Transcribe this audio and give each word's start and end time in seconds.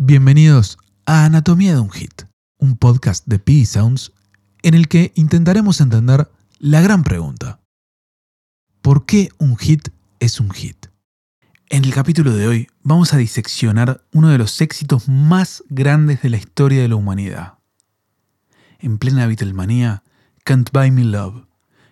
Bienvenidos 0.00 0.78
a 1.06 1.24
Anatomía 1.24 1.74
de 1.74 1.80
un 1.80 1.90
Hit, 1.90 2.22
un 2.58 2.76
podcast 2.76 3.26
de 3.26 3.40
P 3.40 3.64
Sounds 3.64 4.12
en 4.62 4.74
el 4.74 4.86
que 4.86 5.10
intentaremos 5.16 5.80
entender 5.80 6.30
la 6.60 6.80
gran 6.80 7.02
pregunta. 7.02 7.58
¿Por 8.80 9.06
qué 9.06 9.30
un 9.38 9.56
hit 9.56 9.88
es 10.20 10.38
un 10.38 10.52
hit? 10.52 10.86
En 11.68 11.84
el 11.84 11.92
capítulo 11.92 12.32
de 12.32 12.46
hoy 12.46 12.68
vamos 12.84 13.12
a 13.12 13.16
diseccionar 13.16 14.04
uno 14.12 14.28
de 14.28 14.38
los 14.38 14.60
éxitos 14.60 15.08
más 15.08 15.64
grandes 15.68 16.22
de 16.22 16.30
la 16.30 16.36
historia 16.36 16.80
de 16.80 16.88
la 16.88 16.94
humanidad. 16.94 17.54
En 18.78 18.98
plena 18.98 19.26
Beatlemanía, 19.26 20.04
Can't 20.44 20.70
Buy 20.72 20.92
Me 20.92 21.06
Love. 21.06 21.48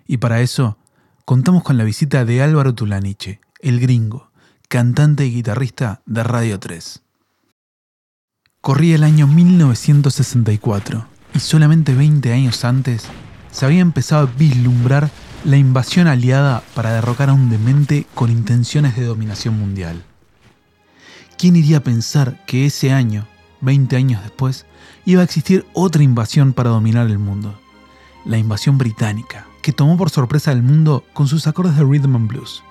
Y 0.07 0.19
para 0.19 0.43
eso, 0.43 0.79
contamos 1.25 1.65
con 1.65 1.77
la 1.77 1.83
visita 1.83 2.25
de 2.25 2.41
Álvaro 2.41 2.73
Tulaniche, 2.73 3.41
el 3.59 3.81
gringo, 3.81 4.31
cantante 4.69 5.27
y 5.27 5.33
guitarrista 5.33 6.03
de 6.07 6.23
Radio 6.23 6.61
3. 6.61 7.03
Corría 8.67 8.97
el 8.97 9.05
año 9.05 9.29
1964 9.29 11.07
y 11.37 11.39
solamente 11.39 11.95
20 11.95 12.33
años 12.33 12.65
antes 12.65 13.05
se 13.53 13.65
había 13.65 13.79
empezado 13.81 14.27
a 14.27 14.31
vislumbrar 14.37 15.09
la 15.45 15.57
invasión 15.57 16.09
aliada 16.09 16.65
para 16.75 16.93
derrocar 16.93 17.31
a 17.31 17.33
un 17.33 17.49
demente 17.49 18.09
con 18.13 18.29
intenciones 18.29 18.97
de 18.97 19.05
dominación 19.05 19.57
mundial. 19.57 20.03
¿Quién 21.39 21.55
iría 21.55 21.77
a 21.77 21.85
pensar 21.85 22.45
que 22.45 22.67
ese 22.67 22.91
año, 22.91 23.29
20 23.61 23.95
años 23.95 24.21
después, 24.25 24.67
iba 25.05 25.21
a 25.21 25.25
existir 25.25 25.65
otra 25.73 26.03
invasión 26.03 26.53
para 26.53 26.71
dominar 26.71 27.07
el 27.07 27.21
mundo? 27.21 27.57
La 28.25 28.37
invasión 28.37 28.79
británica, 28.79 29.47
que 29.63 29.71
tomó 29.71 29.97
por 29.97 30.11
sorpresa 30.11 30.51
al 30.51 30.65
mundo 30.65 31.05
con 31.13 31.29
sus 31.29 31.47
acordes 31.47 31.77
de 31.77 31.85
rhythm 31.85 32.17
and 32.17 32.27
blues. 32.27 32.65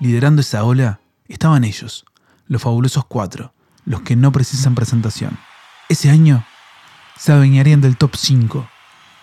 Liderando 0.00 0.40
esa 0.40 0.64
ola 0.64 1.00
estaban 1.28 1.64
ellos, 1.64 2.06
los 2.46 2.62
fabulosos 2.62 3.04
cuatro, 3.04 3.53
los 3.84 4.02
que 4.02 4.16
no 4.16 4.32
precisan 4.32 4.74
presentación. 4.74 5.38
Ese 5.88 6.10
año 6.10 6.44
se 7.16 7.32
adueñarían 7.32 7.80
del 7.80 7.96
top 7.96 8.16
5, 8.16 8.68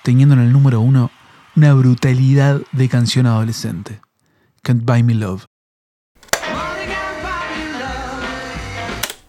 teniendo 0.04 0.36
en 0.36 0.42
el 0.42 0.52
número 0.52 0.82
1 0.82 1.12
una 1.56 1.74
brutalidad 1.74 2.62
de 2.72 2.90
canción 2.90 3.26
adolescente. 3.26 4.02
Can't 4.62 4.86
Buy 4.86 5.04
Me 5.04 5.16
Love. 5.16 5.46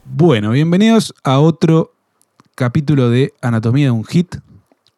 Bueno, 0.05 0.51
bienvenidos 0.51 1.15
a 1.25 1.41
otro 1.41 1.95
capítulo 2.55 3.11
de 3.11 3.33
Anatomía 3.41 3.87
de 3.87 3.91
un 3.91 4.05
Hit. 4.05 4.37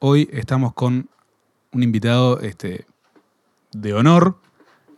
Hoy 0.00 0.28
estamos 0.32 0.74
con 0.74 1.08
un 1.72 1.82
invitado 1.82 2.40
este, 2.40 2.86
de 3.72 3.94
honor, 3.94 4.38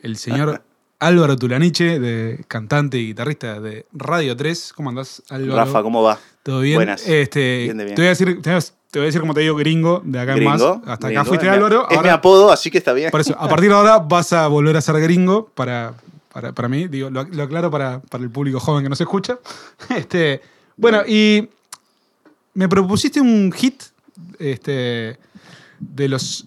el 0.03 0.17
señor 0.17 0.66
Álvaro 0.99 1.37
Tulaniche, 1.37 1.99
de 2.01 2.45
cantante 2.49 2.99
y 2.99 3.09
guitarrista 3.09 3.61
de 3.61 3.87
Radio 3.93 4.37
3. 4.37 4.73
¿Cómo 4.75 4.89
andás, 4.91 5.23
Álvaro? 5.29 5.57
Rafa, 5.57 5.83
¿cómo 5.83 6.03
va? 6.03 6.19
¿Todo 6.43 6.61
bien? 6.61 6.77
Buenas. 6.77 7.07
Este, 7.07 7.65
Bien 7.65 7.77
de 7.77 7.85
bien. 7.85 7.97
Te, 7.97 8.03
voy 8.03 8.07
a 8.07 8.11
decir, 8.11 8.41
te, 8.43 8.51
voy 8.51 8.59
a- 8.59 8.63
te 8.91 8.99
voy 9.01 9.05
a 9.05 9.07
decir 9.07 9.21
como 9.21 9.35
te 9.35 9.41
digo 9.41 9.57
gringo, 9.57 10.01
de 10.05 10.19
acá 10.21 10.35
en 10.37 10.45
más. 10.45 10.59
Gringo, 10.61 10.83
Hasta 10.87 11.09
gringo, 11.09 11.21
acá 11.21 11.29
fuiste 11.29 11.47
es 11.47 11.53
Álvaro. 11.53 11.87
Es 11.91 12.03
mi 12.03 12.09
apodo, 12.09 12.51
así 12.51 12.71
que 12.71 12.79
está 12.79 12.93
bien. 12.95 13.11
por 13.11 13.21
eso, 13.21 13.37
a 13.39 13.47
partir 13.49 13.69
de 13.69 13.75
ahora 13.75 13.99
vas 13.99 14.33
a 14.33 14.47
volver 14.47 14.75
a 14.77 14.81
ser 14.81 14.99
gringo 15.01 15.51
para, 15.55 15.93
para, 16.33 16.53
para 16.53 16.69
mí. 16.69 16.89
Digo, 16.89 17.11
lo, 17.11 17.25
lo 17.25 17.43
aclaro 17.43 17.71
para, 17.71 18.01
para 18.01 18.25
el 18.25 18.31
público 18.31 18.59
joven 18.59 18.83
que 18.85 18.89
nos 18.89 19.01
escucha. 19.01 19.39
Este, 19.95 20.41
bueno, 20.79 21.03
y 21.07 21.47
me 22.55 22.69
propusiste 22.71 23.21
un 23.21 23.53
hit 23.53 23.83
este, 24.39 25.19
de, 25.79 26.09
los, 26.09 26.47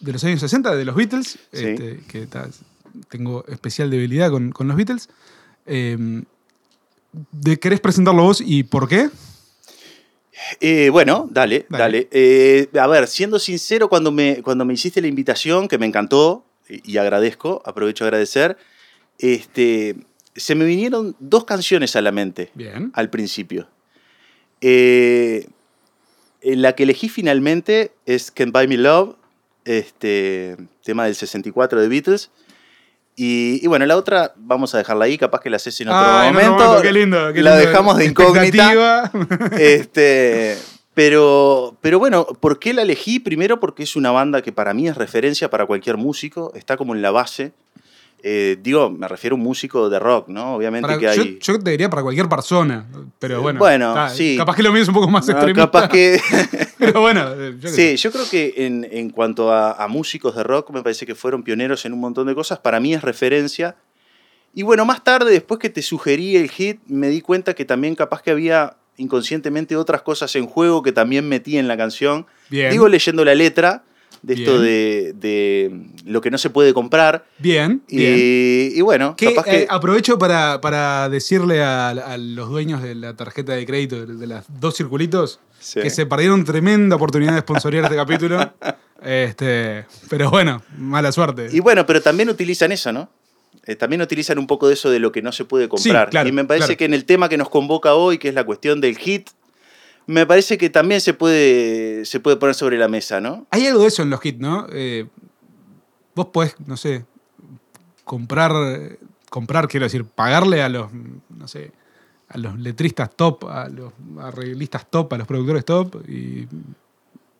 de 0.00 0.12
los 0.12 0.24
años 0.24 0.40
60, 0.40 0.74
de 0.76 0.84
los 0.86 0.94
Beatles, 0.94 1.38
Sí. 1.52 1.64
este, 1.66 2.00
que 2.08 2.26
tengo 3.08 3.44
especial 3.48 3.90
debilidad 3.90 4.30
con, 4.30 4.52
con 4.52 4.68
los 4.68 4.76
Beatles. 4.76 5.08
Eh, 5.66 6.22
de, 7.32 7.58
¿Querés 7.58 7.80
presentarlo 7.80 8.22
vos 8.22 8.42
y 8.44 8.62
por 8.62 8.88
qué? 8.88 9.10
Eh, 10.60 10.88
bueno, 10.90 11.28
dale, 11.30 11.66
Dale. 11.68 11.82
dale. 11.84 12.08
Eh, 12.10 12.68
a 12.78 12.86
ver, 12.86 13.06
siendo 13.06 13.38
sincero, 13.38 13.88
cuando 13.88 14.10
me, 14.10 14.42
cuando 14.42 14.64
me 14.64 14.74
hiciste 14.74 15.00
la 15.00 15.06
invitación, 15.08 15.68
que 15.68 15.78
me 15.78 15.86
encantó 15.86 16.44
y, 16.68 16.92
y 16.92 16.96
agradezco, 16.96 17.62
aprovecho 17.64 18.04
a 18.04 18.08
agradecer, 18.08 18.56
este, 19.18 19.96
se 20.34 20.54
me 20.54 20.64
vinieron 20.64 21.14
dos 21.20 21.44
canciones 21.44 21.94
a 21.96 22.00
la 22.00 22.12
mente 22.12 22.50
Bien. 22.54 22.90
al 22.94 23.10
principio. 23.10 23.68
Eh, 24.60 25.48
la 26.42 26.74
que 26.74 26.84
elegí 26.84 27.08
finalmente 27.08 27.92
es 28.06 28.30
Can't 28.30 28.52
Buy 28.52 28.66
Me 28.68 28.78
Love, 28.78 29.16
este, 29.64 30.56
tema 30.82 31.04
del 31.04 31.14
64 31.14 31.80
de 31.80 31.88
Beatles. 31.88 32.30
Y, 33.14 33.60
y 33.62 33.66
bueno, 33.66 33.84
la 33.86 33.96
otra 33.96 34.32
vamos 34.36 34.74
a 34.74 34.78
dejarla 34.78 35.04
ahí, 35.04 35.18
capaz 35.18 35.40
que 35.40 35.50
la 35.50 35.56
haces 35.56 35.78
en 35.80 35.88
otro 35.88 36.00
Ah, 36.00 36.28
en 36.28 36.36
otro 36.36 36.52
momento. 36.52 36.82
qué 36.82 36.92
lindo, 36.92 37.32
qué 37.32 37.42
la 37.42 37.56
lindo. 37.56 37.68
dejamos 37.68 37.96
de 37.98 38.06
incógnita. 38.06 39.10
Este, 39.58 40.56
pero, 40.94 41.76
pero 41.80 41.98
bueno, 41.98 42.24
¿por 42.26 42.58
qué 42.58 42.72
la 42.72 42.82
elegí? 42.82 43.18
Primero 43.20 43.60
porque 43.60 43.82
es 43.82 43.96
una 43.96 44.10
banda 44.10 44.42
que 44.42 44.52
para 44.52 44.74
mí 44.74 44.88
es 44.88 44.96
referencia 44.96 45.50
para 45.50 45.66
cualquier 45.66 45.96
músico, 45.96 46.52
está 46.54 46.76
como 46.76 46.94
en 46.94 47.02
la 47.02 47.10
base. 47.10 47.52
Eh, 48.24 48.56
digo, 48.62 48.88
me 48.88 49.08
refiero 49.08 49.34
a 49.34 49.36
un 49.38 49.42
músico 49.42 49.90
de 49.90 49.98
rock, 49.98 50.28
¿no? 50.28 50.54
Obviamente 50.54 50.86
Para- 50.86 50.98
que 50.98 51.16
yo, 51.16 51.22
hay... 51.22 51.38
yo 51.40 51.58
te 51.58 51.70
diría 51.72 51.90
para 51.90 52.02
cualquier 52.02 52.28
persona, 52.28 52.86
pero 53.18 53.42
bueno. 53.42 53.58
Bueno, 53.58 53.88
está, 53.90 54.10
sí. 54.10 54.36
Capaz 54.36 54.54
que 54.54 54.62
lo 54.62 54.72
mío 54.72 54.80
es 54.82 54.86
un 54.88 54.94
poco 54.94 55.08
más 55.10 55.26
No, 55.26 55.32
extremista. 55.32 55.62
capaz 55.70 55.88
que... 55.88 56.20
Pero 56.78 57.00
bueno, 57.00 57.32
eh, 57.36 57.56
yo 57.60 57.68
Sí, 57.68 57.74
sé. 57.74 57.96
yo 57.96 58.10
creo 58.12 58.24
que 58.30 58.54
en, 58.58 58.86
en 58.90 59.10
cuanto 59.10 59.52
a, 59.52 59.72
a 59.72 59.88
músicos 59.88 60.34
de 60.36 60.42
rock, 60.44 60.70
me 60.70 60.82
parece 60.82 61.04
que 61.06 61.14
fueron 61.16 61.42
pioneros 61.42 61.84
en 61.84 61.92
un 61.92 62.00
montón 62.00 62.26
de 62.28 62.34
cosas. 62.34 62.58
Para 62.60 62.78
mí 62.80 62.92
es 62.94 63.02
referencia. 63.02 63.76
Y 64.54 64.62
bueno, 64.62 64.84
más 64.84 65.02
tarde, 65.02 65.30
después 65.32 65.58
que 65.60 65.70
te 65.70 65.80
sugerí 65.82 66.36
el 66.36 66.48
hit, 66.50 66.80
me 66.86 67.08
di 67.08 67.20
cuenta 67.22 67.54
que 67.54 67.64
también 67.64 67.94
capaz 67.94 68.22
que 68.22 68.30
había 68.30 68.76
inconscientemente 68.98 69.76
otras 69.76 70.02
cosas 70.02 70.34
en 70.36 70.46
juego 70.46 70.82
que 70.82 70.92
también 70.92 71.28
metí 71.28 71.56
en 71.58 71.66
la 71.68 71.76
canción. 71.76 72.26
Bien. 72.50 72.70
Digo 72.70 72.88
leyendo 72.88 73.24
la 73.24 73.34
letra 73.34 73.82
de 74.22 74.34
esto 74.34 74.60
de, 74.60 75.12
de 75.16 75.80
lo 76.04 76.20
que 76.20 76.30
no 76.30 76.38
se 76.38 76.48
puede 76.50 76.72
comprar. 76.72 77.24
bien, 77.38 77.82
Y, 77.88 77.96
bien. 77.96 78.72
y 78.76 78.80
bueno, 78.80 79.16
Que, 79.16 79.26
capaz 79.34 79.44
que... 79.44 79.56
eh, 79.62 79.66
aprovecho 79.68 80.18
para, 80.18 80.60
para 80.60 81.08
decirle 81.08 81.62
a, 81.62 81.88
a 81.90 82.16
los 82.18 82.48
dueños 82.48 82.82
de 82.82 82.94
la 82.94 83.14
tarjeta 83.16 83.52
de 83.54 83.66
crédito 83.66 84.06
de, 84.06 84.14
de 84.14 84.26
las 84.26 84.44
dos 84.60 84.76
circulitos 84.76 85.40
Sí. 85.58 85.80
que 85.80 85.90
se 85.90 86.06
perdieron 86.06 86.44
tremenda 86.44 86.96
oportunidad 86.96 87.34
de 87.34 87.40
sponsorear 87.40 87.84
este 87.84 87.96
capítulo. 87.96 88.52
Este, 89.04 89.84
pero 90.08 90.30
bueno, 90.30 90.62
mala 90.78 91.10
suerte. 91.10 91.48
Y 91.50 91.58
bueno, 91.58 91.84
pero 91.86 92.00
también 92.00 92.28
utilizan 92.28 92.70
eso, 92.70 92.92
¿no? 92.92 93.10
Eh, 93.66 93.74
también 93.74 94.00
utilizan 94.00 94.38
un 94.38 94.46
poco 94.46 94.68
de 94.68 94.74
eso 94.74 94.90
de 94.90 95.00
lo 95.00 95.10
que 95.10 95.22
no 95.22 95.32
se 95.32 95.44
puede 95.44 95.68
comprar. 95.68 96.08
claro, 96.10 96.28
y 96.28 96.32
me 96.32 96.44
parece 96.44 96.66
claro. 96.66 96.78
que 96.78 96.84
en 96.84 96.94
el 96.94 97.04
tema 97.04 97.28
que 97.28 97.36
nos 97.36 97.48
convoca 97.48 97.94
hoy, 97.94 98.18
que 98.18 98.28
es 98.28 98.34
la 98.34 98.44
cuestión 98.44 98.80
del 98.80 98.96
hit, 98.98 99.30
me 100.06 100.26
parece 100.26 100.58
que 100.58 100.70
también 100.70 101.00
se 101.00 101.14
puede, 101.14 102.04
se 102.04 102.20
puede 102.20 102.36
poner 102.36 102.54
sobre 102.54 102.78
la 102.78 102.88
mesa, 102.88 103.20
¿no? 103.20 103.46
Hay 103.50 103.66
algo 103.66 103.82
de 103.82 103.88
eso 103.88 104.02
en 104.02 104.10
los 104.10 104.24
hits, 104.24 104.40
¿no? 104.40 104.66
Eh, 104.72 105.06
vos 106.14 106.26
podés, 106.26 106.54
no 106.66 106.76
sé, 106.76 107.04
comprar, 108.04 108.52
eh, 108.54 108.98
comprar, 109.30 109.68
quiero 109.68 109.84
decir, 109.86 110.04
pagarle 110.04 110.62
a 110.62 110.68
los, 110.68 110.90
no 110.92 111.48
sé, 111.48 111.72
a 112.28 112.38
los 112.38 112.58
letristas 112.58 113.14
top, 113.14 113.46
a 113.48 113.68
los 113.68 113.92
arreglistas 114.20 114.90
top, 114.90 115.12
a 115.14 115.18
los 115.18 115.26
productores 115.26 115.64
top, 115.64 116.02
y 116.08 116.46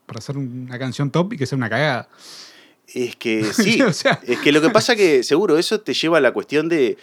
para 0.06 0.18
hacer 0.18 0.36
una 0.36 0.78
canción 0.78 1.10
top 1.10 1.32
y 1.32 1.36
que 1.38 1.46
sea 1.46 1.56
una 1.56 1.70
cagada. 1.70 2.08
Es 2.86 3.16
que 3.16 3.44
sí, 3.52 3.80
O 3.82 3.92
sea- 3.92 4.20
es 4.26 4.38
que 4.40 4.52
lo 4.52 4.60
que 4.60 4.70
pasa 4.70 4.94
que 4.96 5.22
seguro 5.22 5.58
eso 5.58 5.80
te 5.80 5.94
lleva 5.94 6.18
a 6.18 6.20
la 6.20 6.32
cuestión 6.32 6.68
de, 6.68 6.98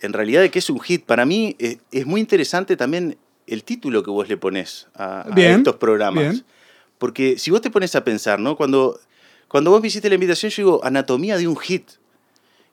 en 0.00 0.12
realidad, 0.12 0.40
de 0.40 0.50
qué 0.50 0.58
es 0.58 0.70
un 0.70 0.80
hit. 0.80 1.04
Para 1.04 1.26
mí 1.26 1.54
es, 1.58 1.78
es 1.92 2.06
muy 2.06 2.20
interesante 2.20 2.76
también 2.76 3.16
el 3.46 3.64
título 3.64 4.02
que 4.02 4.10
vos 4.10 4.28
le 4.28 4.36
pones 4.36 4.86
a, 4.94 5.26
estos 5.36 5.76
programas. 5.76 6.24
bien. 6.24 6.44
Porque 6.98 7.38
si 7.38 7.50
vos 7.50 7.60
te 7.60 7.70
pones 7.70 7.94
a 7.96 8.04
pensar, 8.04 8.38
¿no? 8.38 8.56
Cuando, 8.56 8.98
cuando 9.48 9.70
vos 9.70 9.80
me 9.80 9.88
hiciste 9.88 10.08
la 10.08 10.14
invitación, 10.14 10.50
yo 10.50 10.62
digo, 10.62 10.84
anatomía 10.84 11.36
de 11.36 11.46
un 11.48 11.56
hit. 11.56 11.88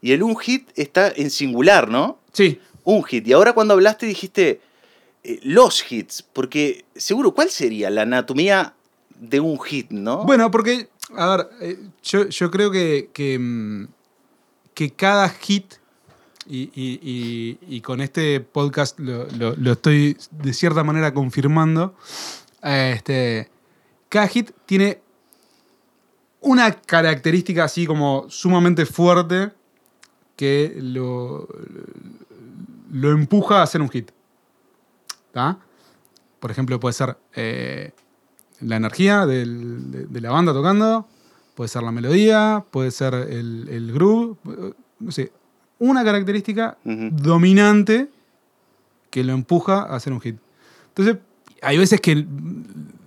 Y 0.02 0.14
el 0.14 0.24
un 0.24 0.38
hit 0.38 0.70
está 0.76 1.12
en 1.16 1.30
singular, 1.30 1.90
¿no? 1.90 2.20
Sí, 2.34 2.60
Un 2.84 3.04
hit. 3.04 3.28
Y 3.28 3.34
ahora 3.34 3.54
cuando 3.54 3.74
hablaste 3.74 4.06
dijiste 4.06 4.62
eh, 5.24 5.40
los 5.44 5.92
hits. 5.92 6.24
Porque 6.24 6.86
seguro, 6.96 7.34
¿cuál 7.34 7.50
sería 7.50 7.90
la 7.90 8.04
anatomía 8.04 8.74
de 9.20 9.40
un 9.40 9.60
hit, 9.60 9.92
no? 9.92 10.24
Bueno, 10.24 10.50
porque, 10.50 10.90
a 11.16 11.38
ver, 11.38 11.50
eh, 11.62 11.80
yo, 12.04 12.28
yo 12.30 12.50
creo 12.50 12.72
que, 12.72 13.10
que, 13.14 13.38
mm, 13.38 13.88
que 14.74 14.92
cada 14.92 15.30
hit, 15.30 15.76
y, 16.48 16.72
y- 16.74 17.58
y- 17.68 17.82
con 17.82 18.02
este 18.02 18.40
podcast 18.42 19.00
lo, 19.00 19.28
lo- 19.56 19.72
estoy 19.72 20.18
de 20.32 20.54
cierta 20.54 20.84
manera 20.84 21.14
confirmando, 21.14 21.96
este, 22.64 23.50
cada 24.10 24.28
hit 24.28 24.52
tiene 24.66 25.02
una 26.42 26.72
característica 26.72 27.64
así 27.64 27.86
como 27.86 28.26
sumamente 28.30 28.86
fuerte 28.86 29.52
que 30.36 30.76
lo, 30.82 31.48
lo 32.92 33.12
empuja 33.12 33.62
a 33.62 33.68
ser 33.68 33.82
un 33.82 33.90
hit. 33.90 34.12
¿Tá? 35.32 35.60
Por 36.40 36.50
ejemplo, 36.52 36.80
puede 36.80 36.94
ser 36.94 37.18
eh, 37.36 37.92
la 38.60 38.78
energía 38.78 39.26
de, 39.28 39.46
de 39.46 40.22
la 40.22 40.32
banda 40.32 40.52
tocando, 40.54 41.08
puede 41.56 41.68
ser 41.68 41.84
la 41.84 41.92
melodía, 41.92 42.66
puede 42.72 42.90
ser 42.92 43.14
el, 43.14 43.68
el 43.70 43.94
groove, 43.94 44.36
eh, 44.50 44.74
no 45.00 45.12
sé, 45.12 45.32
una 45.82 46.04
característica 46.04 46.78
dominante 46.86 48.08
que 49.10 49.24
lo 49.24 49.34
empuja 49.34 49.82
a 49.84 49.96
hacer 49.96 50.14
un 50.14 50.22
hit. 50.22 50.36
Entonces, 50.90 51.18
hay 51.62 51.78
veces 51.78 52.00
que 52.00 52.26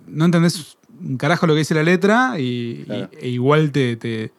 no 0.07 0.25
entendés 0.25 0.77
un 0.99 1.17
carajo 1.17 1.47
lo 1.47 1.53
que 1.53 1.59
dice 1.59 1.73
la 1.73 1.83
letra 1.83 2.35
y, 2.37 2.83
Claro. 2.85 3.09
y- 3.13 3.25
e 3.25 3.29
igual 3.29 3.71
te, 3.71 3.95
te, 3.95 4.31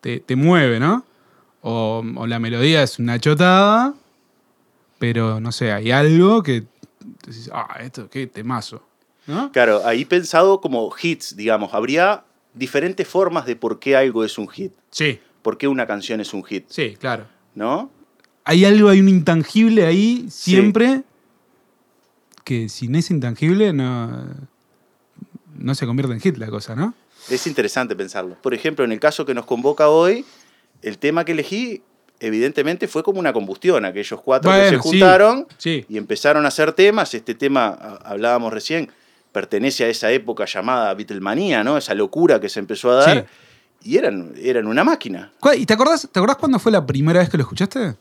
te- 0.00 0.20
te 0.20 0.36
mueve, 0.36 0.78
¿no? 0.78 1.04
O, 1.62 2.04
o 2.16 2.26
la 2.26 2.38
melodía 2.38 2.82
es 2.82 2.98
una 2.98 3.18
chotada, 3.18 3.94
pero 4.98 5.40
no 5.40 5.50
sé, 5.52 5.72
hay 5.72 5.90
algo 5.90 6.42
que 6.42 6.64
decís, 7.26 7.50
ah, 7.52 7.78
esto 7.80 8.08
qué 8.10 8.26
temazo, 8.26 8.82
¿no? 9.26 9.50
Claro, 9.52 9.80
ahí 9.86 10.04
pensado 10.04 10.60
como 10.60 10.92
hits, 11.02 11.34
digamos. 11.36 11.72
Habría 11.72 12.24
diferentes 12.52 13.08
formas 13.08 13.46
de 13.46 13.56
por 13.56 13.78
qué 13.78 13.96
algo 13.96 14.22
es 14.24 14.36
un 14.38 14.48
hit. 14.48 14.72
Sí, 14.90 15.18
¿Por 15.42 15.58
qué 15.58 15.66
una 15.68 15.86
canción 15.86 16.20
es 16.20 16.32
un 16.34 16.44
hit? 16.44 16.64
sí, 16.68 16.96
claro. 16.98 17.26
¿No? 17.54 17.90
Hay 18.44 18.64
algo, 18.64 18.88
hay 18.88 19.00
un 19.00 19.08
intangible 19.08 19.86
ahí 19.86 20.26
siempre 20.28 21.02
que 22.44 22.68
sin 22.68 22.94
ese 22.94 23.14
intangible 23.14 23.72
no, 23.72 24.26
no 25.58 25.74
se 25.74 25.86
convierte 25.86 26.12
en 26.12 26.20
hit 26.20 26.36
la 26.36 26.48
cosa, 26.48 26.76
¿no? 26.76 26.94
Es 27.30 27.46
interesante 27.46 27.96
pensarlo. 27.96 28.36
Por 28.42 28.52
ejemplo, 28.52 28.84
en 28.84 28.92
el 28.92 29.00
caso 29.00 29.24
que 29.24 29.32
nos 29.32 29.46
convoca 29.46 29.88
hoy, 29.88 30.26
el 30.82 30.98
tema 30.98 31.24
que 31.24 31.32
elegí, 31.32 31.82
evidentemente, 32.20 32.86
fue 32.86 33.02
como 33.02 33.18
una 33.18 33.32
combustión. 33.32 33.86
Aquellos 33.86 34.20
cuatro 34.20 34.52
que 34.52 34.68
se 34.68 34.70
sí. 34.70 34.76
juntaron 34.76 35.46
Sí, 35.56 35.86
y 35.88 35.96
empezaron 35.96 36.44
a 36.44 36.48
hacer 36.48 36.72
temas. 36.72 37.14
Este 37.14 37.34
tema, 37.34 37.68
hablábamos 38.04 38.52
recién, 38.52 38.90
pertenece 39.32 39.84
a 39.84 39.88
esa 39.88 40.12
época 40.12 40.44
llamada 40.44 40.92
Beatlemanía, 40.92 41.64
¿no? 41.64 41.78
Esa 41.78 41.94
locura 41.94 42.40
que 42.40 42.50
se 42.50 42.60
empezó 42.60 42.90
a 42.90 42.94
dar. 42.96 43.26
Y 43.84 43.96
eran, 43.98 44.32
eran 44.40 44.66
una 44.66 44.82
máquina. 44.82 45.30
¿Cuál- 45.40 45.58
¿Y 45.58 45.66
te 45.66 45.74
acordás, 45.74 46.08
te 46.10 46.18
acordás 46.18 46.36
cuándo 46.38 46.58
fue 46.58 46.72
la 46.72 46.84
primera 46.84 47.20
vez 47.20 47.28
que 47.28 47.36
lo 47.36 47.42
escuchaste? 47.42 47.94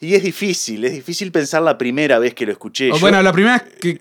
Y 0.00 0.14
es 0.14 0.22
difícil, 0.22 0.82
es 0.84 0.92
difícil 0.94 1.30
pensar 1.30 1.62
la 1.62 1.76
primera 1.76 2.18
vez 2.18 2.34
que 2.34 2.46
lo 2.46 2.52
escuché. 2.52 2.90
O 2.90 2.94
Yo- 2.94 3.00
bueno, 3.00 3.20
la 3.22 3.32
primera 3.32 3.58
vez 3.58 3.74
que 3.80 4.00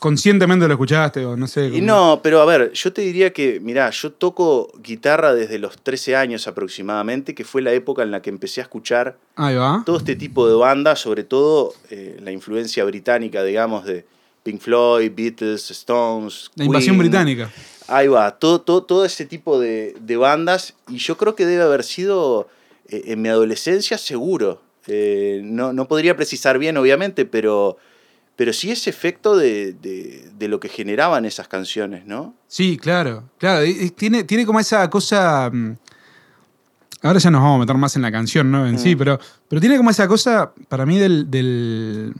conscientemente 0.00 0.66
lo 0.66 0.74
escuchaste, 0.74 1.24
o 1.24 1.36
no 1.36 1.46
sé. 1.46 1.66
Y 1.68 1.70
como- 1.74 1.86
no, 1.86 2.20
pero 2.22 2.40
a 2.40 2.44
ver, 2.44 2.72
yo 2.72 2.92
te 2.92 3.02
diría 3.02 3.32
que, 3.32 3.60
mirá, 3.60 3.90
yo 3.90 4.10
toco 4.12 4.70
guitarra 4.82 5.32
desde 5.34 5.58
los 5.60 5.76
13 5.80 6.16
años 6.16 6.48
aproximadamente, 6.48 7.34
que 7.36 7.44
fue 7.44 7.62
la 7.62 7.72
época 7.72 8.02
en 8.02 8.10
la 8.10 8.20
que 8.20 8.30
empecé 8.30 8.60
a 8.60 8.64
escuchar 8.64 9.16
Ahí 9.36 9.54
va. 9.54 9.82
todo 9.86 9.98
este 9.98 10.16
tipo 10.16 10.48
de 10.48 10.54
bandas, 10.56 10.98
sobre 11.00 11.22
todo 11.22 11.72
eh, 11.90 12.18
la 12.20 12.32
influencia 12.32 12.84
británica, 12.84 13.44
digamos, 13.44 13.84
de 13.84 14.04
Pink 14.42 14.60
Floyd, 14.60 15.12
Beatles, 15.14 15.70
Stones. 15.70 16.50
La 16.56 16.64
invasión 16.64 16.96
Queen. 16.96 17.10
británica. 17.10 17.50
Ahí 17.88 18.06
va, 18.08 18.38
todo, 18.38 18.60
todo, 18.60 18.82
todo 18.84 19.04
ese 19.04 19.24
tipo 19.26 19.58
de, 19.58 19.96
de 20.00 20.16
bandas, 20.16 20.74
y 20.88 20.98
yo 20.98 21.16
creo 21.16 21.34
que 21.34 21.46
debe 21.46 21.62
haber 21.62 21.82
sido 21.84 22.48
eh, 22.88 23.02
en 23.06 23.22
mi 23.22 23.28
adolescencia 23.28 23.96
seguro. 23.98 24.60
Eh, 24.86 25.40
no, 25.42 25.72
no 25.72 25.88
podría 25.88 26.14
precisar 26.16 26.58
bien, 26.58 26.76
obviamente, 26.76 27.24
pero, 27.24 27.76
pero 28.36 28.52
sí 28.52 28.70
ese 28.70 28.90
efecto 28.90 29.36
de, 29.36 29.72
de- 29.72 30.30
de 30.38 30.48
lo 30.48 30.60
que 30.60 30.68
generaban 30.68 31.24
esas 31.24 31.48
canciones, 31.48 32.06
¿no? 32.06 32.34
Sí, 32.46 32.76
claro. 32.78 33.24
Claro, 33.38 33.66
tiene, 33.96 34.24
tiene 34.24 34.44
como 34.46 34.60
esa 34.60 34.88
cosa. 34.90 35.50
mm, 35.52 35.72
Ahora 37.02 37.18
ya 37.20 37.30
nos 37.30 37.40
vamos 37.42 37.56
a 37.56 37.60
meter 37.60 37.76
más 37.76 37.94
en 37.96 38.02
la 38.02 38.10
canción, 38.12 38.50
¿no? 38.50 38.66
En 38.66 38.78
sí, 38.78 38.94
Mm. 38.94 38.98
pero, 38.98 39.20
pero 39.48 39.60
tiene 39.60 39.76
como 39.76 39.90
esa 39.90 40.08
cosa, 40.08 40.52
para 40.68 40.84
mí, 40.84 40.98
del, 40.98 41.30
del, 41.30 42.12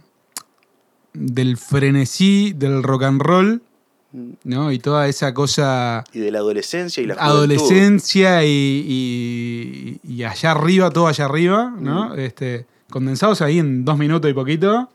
del 1.14 1.56
frenesí 1.56 2.52
del 2.54 2.82
rock 2.82 3.02
and 3.04 3.20
roll. 3.20 3.62
¿No? 4.44 4.72
Y 4.72 4.78
toda 4.78 5.06
esa 5.08 5.34
cosa. 5.34 6.04
Y 6.12 6.20
de 6.20 6.30
la 6.30 6.38
adolescencia 6.38 7.02
y 7.02 7.06
la 7.06 7.14
adolescencia 7.14 8.44
y, 8.44 8.48
y- 8.88 10.00
y 10.02 10.22
allá 10.24 10.52
arriba, 10.52 10.90
todo 10.90 11.06
allá 11.08 11.24
arriba, 11.26 11.74
¿no? 11.78 12.10
Mm. 12.10 12.18
Este, 12.20 12.66
condensados 12.90 13.42
ahí 13.42 13.58
en 13.58 13.84
dos 13.84 13.98
minutos 13.98 14.30
y 14.30 14.34
poquito. 14.34 14.88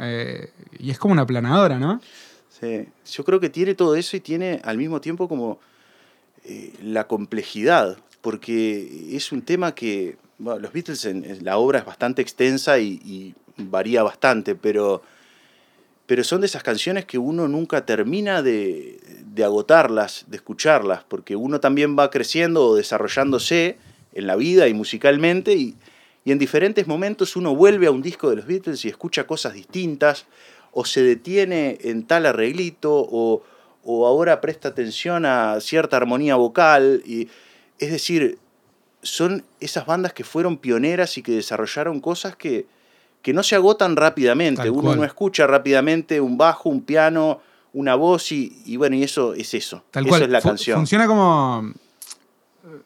Eh, 0.00 0.50
y 0.78 0.90
es 0.90 0.98
como 0.98 1.12
una 1.12 1.26
planadora, 1.26 1.78
¿no? 1.78 2.00
Sí, 2.60 2.86
yo 3.12 3.24
creo 3.24 3.40
que 3.40 3.50
tiene 3.50 3.74
todo 3.74 3.94
eso 3.96 4.16
y 4.16 4.20
tiene 4.20 4.60
al 4.64 4.78
mismo 4.78 5.00
tiempo 5.00 5.28
como 5.28 5.58
eh, 6.44 6.72
la 6.82 7.06
complejidad, 7.06 7.98
porque 8.20 9.14
es 9.16 9.32
un 9.32 9.42
tema 9.42 9.74
que, 9.74 10.16
bueno, 10.38 10.60
los 10.60 10.72
Beatles, 10.72 11.04
en, 11.04 11.24
en 11.24 11.44
la 11.44 11.58
obra 11.58 11.80
es 11.80 11.84
bastante 11.84 12.22
extensa 12.22 12.78
y, 12.78 13.00
y 13.04 13.34
varía 13.58 14.02
bastante, 14.02 14.54
pero, 14.54 15.02
pero 16.12 16.24
son 16.24 16.42
de 16.42 16.46
esas 16.46 16.62
canciones 16.62 17.06
que 17.06 17.16
uno 17.16 17.48
nunca 17.48 17.86
termina 17.86 18.42
de, 18.42 19.00
de 19.24 19.44
agotarlas, 19.44 20.26
de 20.26 20.36
escucharlas, 20.36 21.04
porque 21.04 21.36
uno 21.36 21.58
también 21.58 21.98
va 21.98 22.10
creciendo 22.10 22.66
o 22.66 22.74
desarrollándose 22.74 23.78
en 24.12 24.26
la 24.26 24.36
vida 24.36 24.68
y 24.68 24.74
musicalmente 24.74 25.54
y, 25.54 25.74
y 26.22 26.32
en 26.32 26.38
diferentes 26.38 26.86
momentos 26.86 27.34
uno 27.34 27.56
vuelve 27.56 27.86
a 27.86 27.92
un 27.92 28.02
disco 28.02 28.28
de 28.28 28.36
los 28.36 28.46
Beatles 28.46 28.84
y 28.84 28.88
escucha 28.88 29.26
cosas 29.26 29.54
distintas 29.54 30.26
o 30.72 30.84
se 30.84 31.02
detiene 31.02 31.78
en 31.80 32.06
tal 32.06 32.26
arreglito 32.26 32.92
o, 32.92 33.42
o 33.82 34.06
ahora 34.06 34.42
presta 34.42 34.68
atención 34.68 35.24
a 35.24 35.58
cierta 35.62 35.96
armonía 35.96 36.36
vocal. 36.36 37.02
Y, 37.06 37.30
es 37.78 37.90
decir, 37.90 38.38
son 39.00 39.46
esas 39.60 39.86
bandas 39.86 40.12
que 40.12 40.24
fueron 40.24 40.58
pioneras 40.58 41.16
y 41.16 41.22
que 41.22 41.32
desarrollaron 41.32 42.00
cosas 42.00 42.36
que, 42.36 42.66
que 43.22 43.32
no 43.32 43.42
se 43.42 43.54
agotan 43.54 43.96
rápidamente. 43.96 44.62
Tal 44.62 44.70
Uno 44.70 44.82
cual. 44.82 44.98
no 44.98 45.04
escucha 45.04 45.46
rápidamente 45.46 46.20
un 46.20 46.36
bajo, 46.36 46.68
un 46.68 46.82
piano, 46.82 47.40
una 47.72 47.94
voz 47.94 48.32
y, 48.32 48.60
y 48.66 48.76
bueno, 48.76 48.96
y 48.96 49.02
eso 49.04 49.32
es 49.34 49.54
eso. 49.54 49.84
Tal 49.90 50.04
eso 50.04 50.10
cual. 50.10 50.22
es 50.22 50.28
la 50.28 50.40
Fu- 50.40 50.48
canción. 50.48 50.78
Funciona 50.78 51.06
como. 51.06 51.72
eh, 52.64 52.80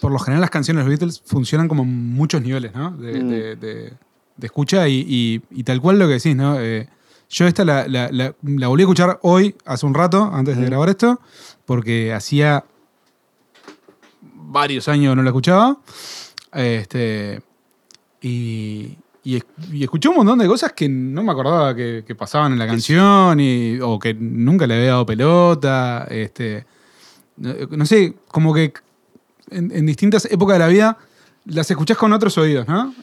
Por 0.00 0.12
lo 0.12 0.18
general, 0.18 0.42
las 0.42 0.50
canciones 0.50 0.84
de 0.84 0.90
los 0.90 0.98
Beatles 0.98 1.22
funcionan 1.24 1.66
como 1.68 1.84
muchos 1.84 2.40
niveles, 2.42 2.74
¿no? 2.74 2.90
De, 2.92 3.20
Mm. 3.22 3.28
de- 3.28 3.56
de- 3.56 3.92
de 4.36 4.46
escucha 4.46 4.86
y, 4.88 5.04
y- 5.08 5.42
y 5.50 5.64
tal 5.64 5.80
cual 5.80 5.98
lo 5.98 6.06
que 6.06 6.14
decís, 6.14 6.34
¿no? 6.36 6.58
Eh, 6.60 6.88
yo 7.28 7.46
esta 7.46 7.64
la, 7.64 7.86
la- 7.88 8.10
la- 8.10 8.34
la 8.42 8.68
volví 8.68 8.82
a 8.82 8.84
escuchar 8.84 9.18
hoy, 9.22 9.54
hace 9.64 9.86
un 9.86 9.94
rato, 9.94 10.30
antes 10.32 10.56
de 10.56 10.62
Mm. 10.62 10.66
grabar 10.66 10.88
esto, 10.88 11.20
porque 11.66 12.12
hacía 12.12 12.64
varios 14.22 14.88
años 14.88 15.14
no 15.16 15.22
la 15.22 15.30
escuchaba. 15.30 15.78
Este, 16.52 17.40
y, 18.20 18.96
y 19.24 19.42
y 19.72 19.82
escuché 19.84 20.08
un 20.08 20.16
montón 20.16 20.38
de 20.38 20.46
cosas 20.46 20.72
que 20.72 20.88
no 20.88 21.22
me 21.22 21.32
acordaba 21.32 21.74
que, 21.74 22.04
que 22.06 22.14
pasaban 22.14 22.52
en 22.52 22.58
la 22.58 22.66
canción 22.66 23.38
y, 23.40 23.78
o 23.80 23.98
que 23.98 24.14
nunca 24.14 24.66
le 24.66 24.74
había 24.76 24.90
dado 24.90 25.06
pelota. 25.06 26.06
Este, 26.10 26.64
no, 27.36 27.54
no 27.70 27.86
sé, 27.86 28.14
como 28.28 28.52
que 28.54 28.72
en, 29.50 29.70
en 29.72 29.86
distintas 29.86 30.24
épocas 30.26 30.54
de 30.54 30.58
la 30.60 30.68
vida 30.68 30.98
las 31.46 31.70
escuchás 31.70 31.96
con 31.96 32.12
otros 32.12 32.36
oídos, 32.38 32.66
¿no? 32.68 32.94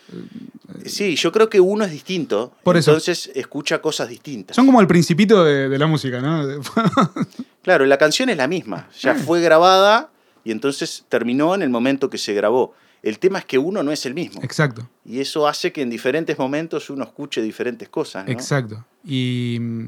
Sí, 0.85 1.15
yo 1.15 1.31
creo 1.31 1.49
que 1.49 1.59
uno 1.59 1.83
es 1.85 1.91
distinto, 1.91 2.53
Por 2.63 2.77
eso. 2.77 2.91
entonces 2.91 3.31
escucha 3.35 3.81
cosas 3.81 4.07
distintas. 4.09 4.55
Son 4.55 4.65
como 4.65 4.79
el 4.79 4.88
principito 4.88 5.43
de, 5.43 5.69
de 5.69 5.77
la 5.77 5.88
música, 5.88 6.21
¿no? 6.21 6.43
Claro, 7.63 7.86
la 7.86 7.97
canción 7.97 8.29
es 8.29 8.38
la 8.38 8.47
misma, 8.47 8.88
ya 9.00 9.12
Eh. 9.12 9.15
fue 9.15 9.41
grabada 9.41 10.09
y 10.45 10.51
entonces 10.51 11.03
terminó 11.09 11.53
en 11.55 11.62
el 11.63 11.69
momento 11.69 12.09
que 12.09 12.17
se 12.17 12.33
grabó. 12.33 12.74
El 13.04 13.20
tema 13.20 13.39
es 13.39 13.46
que 13.46 13.58
uno 13.58 13.84
no 13.84 13.92
es 13.92 14.06
el 14.06 14.13
mismo. 14.13 14.42
Exacto. 14.44 14.89
Y 15.06 15.20
eso 15.20 15.48
hace 15.48 15.72
que 15.72 15.82
en 15.82 15.89
diferentes 15.89 16.38
momentos 16.38 16.89
uno 16.89 17.04
escuche 17.04 17.42
diferentes 17.42 17.89
cosas. 17.89 18.25
¿no? 18.25 18.32
Exacto. 18.32 18.86
Y 19.06 19.58
mm, 19.60 19.86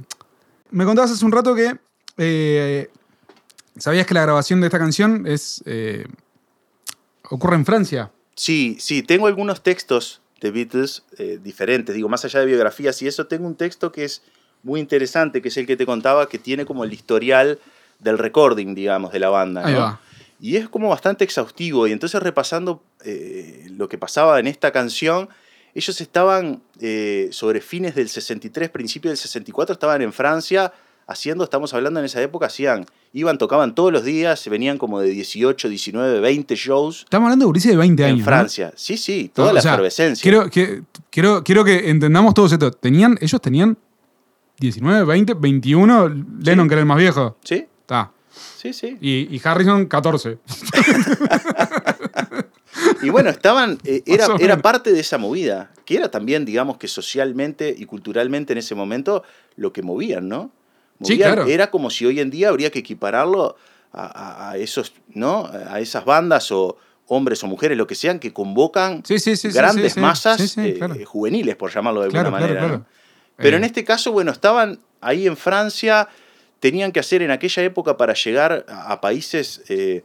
me 0.71 0.85
contabas 0.85 1.11
hace 1.11 1.25
un 1.25 1.31
rato 1.31 1.55
que 1.55 1.77
eh, 2.17 2.89
sabías 3.77 4.05
que 4.05 4.13
la 4.13 4.21
grabación 4.21 4.61
de 4.61 4.67
esta 4.67 4.79
canción 4.79 5.25
es 5.25 5.63
eh, 5.65 6.05
ocurre 7.29 7.55
en 7.55 7.65
Francia. 7.65 8.11
Sí, 8.35 8.77
sí, 8.79 9.03
tengo 9.03 9.27
algunos 9.27 9.63
textos 9.63 10.21
de 10.41 10.51
Beatles 10.51 11.03
eh, 11.17 11.39
diferentes. 11.43 11.95
Digo, 11.95 12.09
más 12.09 12.23
allá 12.25 12.39
de 12.39 12.45
biografías 12.45 13.01
y 13.01 13.07
eso, 13.07 13.27
tengo 13.27 13.47
un 13.47 13.55
texto 13.55 13.91
que 13.91 14.05
es 14.05 14.21
muy 14.63 14.79
interesante, 14.79 15.41
que 15.41 15.49
es 15.49 15.57
el 15.57 15.65
que 15.65 15.77
te 15.77 15.85
contaba, 15.85 16.29
que 16.29 16.39
tiene 16.39 16.65
como 16.65 16.83
el 16.83 16.93
historial 16.93 17.59
del 17.99 18.17
recording, 18.17 18.75
digamos, 18.75 19.11
de 19.11 19.19
la 19.19 19.29
banda. 19.29 19.65
Ahí 19.65 19.73
¿no? 19.73 19.79
va. 19.79 20.01
Y 20.39 20.55
es 20.55 20.69
como 20.69 20.89
bastante 20.89 21.23
exhaustivo. 21.23 21.87
Y 21.87 21.91
entonces 21.91 22.21
repasando 22.21 22.81
eh, 23.03 23.67
lo 23.71 23.89
que 23.89 23.97
pasaba 23.97 24.39
en 24.39 24.47
esta 24.47 24.71
canción, 24.71 25.29
ellos 25.73 25.99
estaban 26.01 26.61
eh, 26.79 27.29
sobre 27.31 27.61
fines 27.61 27.95
del 27.95 28.09
63, 28.09 28.69
principio 28.69 29.09
del 29.11 29.17
64, 29.17 29.73
estaban 29.73 30.01
en 30.01 30.13
Francia 30.13 30.73
haciendo, 31.07 31.43
estamos 31.43 31.73
hablando 31.73 31.99
en 31.99 32.05
esa 32.05 32.21
época, 32.21 32.45
hacían, 32.45 32.85
iban, 33.13 33.39
tocaban 33.39 33.73
todos 33.73 33.91
los 33.91 34.03
días, 34.03 34.39
se 34.39 34.51
venían 34.51 34.77
como 34.77 34.99
de 34.99 35.09
18, 35.09 35.67
19, 35.67 36.19
20 36.19 36.55
shows 36.55 36.99
Estamos 37.05 37.25
hablando 37.25 37.45
de 37.45 37.47
Guricia 37.47 37.71
de 37.71 37.77
20 37.77 38.03
años. 38.05 38.13
en 38.13 38.19
¿no? 38.19 38.25
Francia. 38.25 38.73
Sí, 38.75 38.95
sí, 38.95 39.31
toda 39.33 39.49
O 39.49 39.53
la 39.53 39.61
sea, 39.61 39.73
efervescencia. 39.73 40.21
Quiero 40.21 40.49
que, 40.51 40.83
quiero, 41.09 41.43
quiero 41.43 41.63
que 41.63 41.89
entendamos 41.89 42.35
todos 42.35 42.51
esto. 42.51 42.71
Tenían, 42.71 43.17
ellos 43.21 43.41
tenían 43.41 43.77
19, 44.59 45.03
20, 45.05 45.33
21. 45.33 46.25
Lennon, 46.41 46.67
que 46.67 46.73
era 46.73 46.81
el 46.81 46.85
más 46.87 46.97
viejo. 46.97 47.37
Sí, 47.43 47.65
Está. 47.81 48.11
Sí, 48.31 48.73
sí. 48.73 48.97
Y, 49.01 49.33
y 49.35 49.41
Harrison, 49.43 49.85
14. 49.85 50.37
Y 53.01 53.09
bueno, 53.09 53.29
estaban, 53.29 53.77
eh, 53.83 54.03
era, 54.05 54.27
era 54.39 54.57
parte 54.61 54.91
de 54.91 54.99
esa 54.99 55.17
movida, 55.17 55.71
que 55.85 55.95
era 55.97 56.11
también, 56.11 56.45
digamos, 56.45 56.77
que 56.77 56.87
socialmente 56.87 57.73
y 57.77 57.85
culturalmente 57.85 58.53
en 58.53 58.59
ese 58.59 58.75
momento 58.75 59.23
lo 59.55 59.73
que 59.73 59.81
movían, 59.81 60.27
¿no? 60.27 60.51
Sí, 61.01 61.13
Movían- 61.15 61.33
claro. 61.33 61.45
Era 61.47 61.71
como 61.71 61.89
si 61.89 62.05
hoy 62.05 62.19
en 62.19 62.29
día 62.29 62.49
habría 62.49 62.71
que 62.71 62.79
equipararlo 62.79 63.55
a, 63.91 64.05
a- 64.05 64.51
a 64.51 64.57
esos, 64.57 64.93
¿no? 65.13 65.45
A 65.69 65.79
esas 65.79 66.05
bandas 66.05 66.51
o 66.51 66.77
hombres 67.07 67.43
o 67.43 67.47
mujeres, 67.47 67.77
lo 67.77 67.87
que 67.87 67.95
sean, 67.95 68.19
que 68.19 68.31
convocan 68.33 69.03
Sí, 69.05 69.17
sí, 69.17 69.35
sí. 69.35 69.49
sí, 69.51 69.57
grandes 69.57 69.93
sí, 69.93 69.95
sí. 69.95 69.99
masas 69.99 70.37
Sí, 70.37 70.47
sí, 70.47 70.61
eh, 70.61 70.73
claro. 70.77 70.95
juveniles, 71.05 71.55
por 71.55 71.71
llamarlo 71.73 72.01
de 72.01 72.05
alguna 72.07 72.21
Claro, 72.23 72.37
claro, 72.37 72.45
manera. 72.53 72.59
claro. 72.67 72.77
¿no? 72.79 72.85
Pero 73.37 73.55
Eh, 73.55 73.59
en 73.59 73.63
este 73.63 73.83
caso, 73.83 74.11
bueno, 74.11 74.31
estaban 74.31 74.79
ahí 75.01 75.25
en 75.25 75.37
Francia, 75.37 76.07
tenían 76.59 76.91
que 76.91 76.99
hacer 76.99 77.21
en 77.21 77.31
aquella 77.31 77.63
época 77.63 77.97
para 77.97 78.13
llegar 78.13 78.65
a, 78.67 79.01
países 79.01 79.63
eh, 79.69 80.03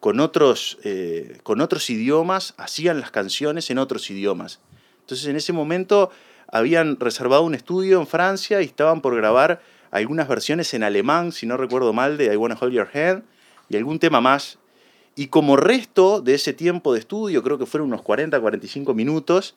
con, 0.00 0.20
otros, 0.20 0.78
eh, 0.84 1.38
con 1.42 1.60
otros 1.60 1.88
idiomas, 1.90 2.54
hacían 2.56 3.00
las 3.00 3.10
canciones 3.10 3.70
en 3.70 3.78
otros 3.78 4.10
idiomas. 4.10 4.60
Entonces 5.00 5.26
en 5.26 5.36
ese 5.36 5.52
momento 5.52 6.10
habían 6.48 6.98
reservado 6.98 7.42
un 7.42 7.54
estudio 7.54 8.00
en 8.00 8.06
Francia 8.06 8.60
y 8.62 8.66
estaban 8.66 9.00
por 9.00 9.14
grabar 9.16 9.60
algunas 9.90 10.26
versiones 10.26 10.74
en 10.74 10.82
alemán, 10.82 11.30
si 11.32 11.46
no 11.46 11.56
recuerdo 11.56 11.92
mal, 11.92 12.16
de 12.16 12.32
I 12.32 12.36
Wanna 12.36 12.56
Hold 12.60 12.72
Your 12.72 12.88
Hand 12.92 13.22
y 13.68 13.76
algún 13.76 13.98
tema 13.98 14.20
más. 14.20 14.58
Y 15.16 15.28
como 15.28 15.56
resto 15.56 16.20
de 16.20 16.34
ese 16.34 16.52
tiempo 16.52 16.92
de 16.92 16.98
estudio, 16.98 17.42
creo 17.42 17.58
que 17.58 17.66
fueron 17.66 17.88
unos 17.88 18.02
40, 18.02 18.40
45 18.40 18.94
minutos, 18.94 19.54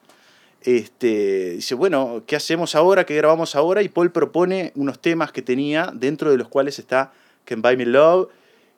este, 0.68 1.52
dice, 1.52 1.76
bueno, 1.76 2.24
¿qué 2.28 2.36
hacemos 2.36 2.76
ahora? 2.76 3.06
¿Qué 3.06 3.16
grabamos 3.16 3.56
ahora? 3.56 3.82
Y 3.84 3.88
Paul 3.88 4.12
propone 4.12 4.74
unos 4.76 5.00
temas 5.00 5.32
que 5.32 5.42
tenía, 5.42 5.94
dentro 5.94 6.30
de 6.30 6.36
los 6.36 6.50
cuales 6.50 6.78
está 6.78 7.14
Can 7.46 7.62
Buy 7.62 7.78
Me 7.78 7.86
Love. 7.86 8.28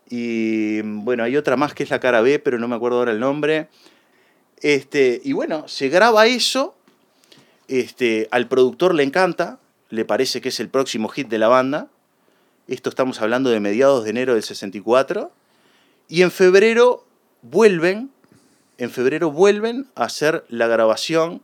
Y 0.08 0.82
bueno, 0.84 1.24
hay 1.24 1.36
otra 1.36 1.58
más 1.58 1.74
que 1.74 1.82
es 1.82 1.90
la 1.90 2.00
cara 2.00 2.22
B, 2.22 2.38
pero 2.38 2.60
no 2.60 2.68
me 2.68 2.76
acuerdo 2.76 3.00
ahora 3.00 3.12
el 3.12 3.20
nombre. 3.20 3.70
Este, 4.62 5.20
y 5.24 5.34
bueno, 5.34 5.68
se 5.68 5.90
graba 5.90 6.28
eso. 6.28 6.76
Este, 7.68 8.28
al 8.30 8.48
productor 8.48 8.94
le 8.94 9.02
encanta, 9.02 9.58
le 9.90 10.06
parece 10.06 10.42
que 10.42 10.50
es 10.50 10.60
el 10.60 10.70
próximo 10.70 11.10
hit 11.10 11.28
de 11.28 11.40
la 11.40 11.48
banda. 11.48 11.88
Esto 12.68 12.92
estamos 12.92 13.20
hablando 13.20 13.50
de 13.50 13.60
mediados 13.60 14.04
de 14.04 14.12
enero 14.12 14.36
del 14.36 14.44
64. 14.44 15.32
Y 16.08 16.22
en 16.22 16.30
febrero 16.30 17.04
vuelven, 17.42 18.12
en 18.78 18.92
febrero 18.92 19.32
vuelven 19.32 19.88
a 19.96 20.04
hacer 20.04 20.46
la 20.50 20.68
grabación 20.68 21.42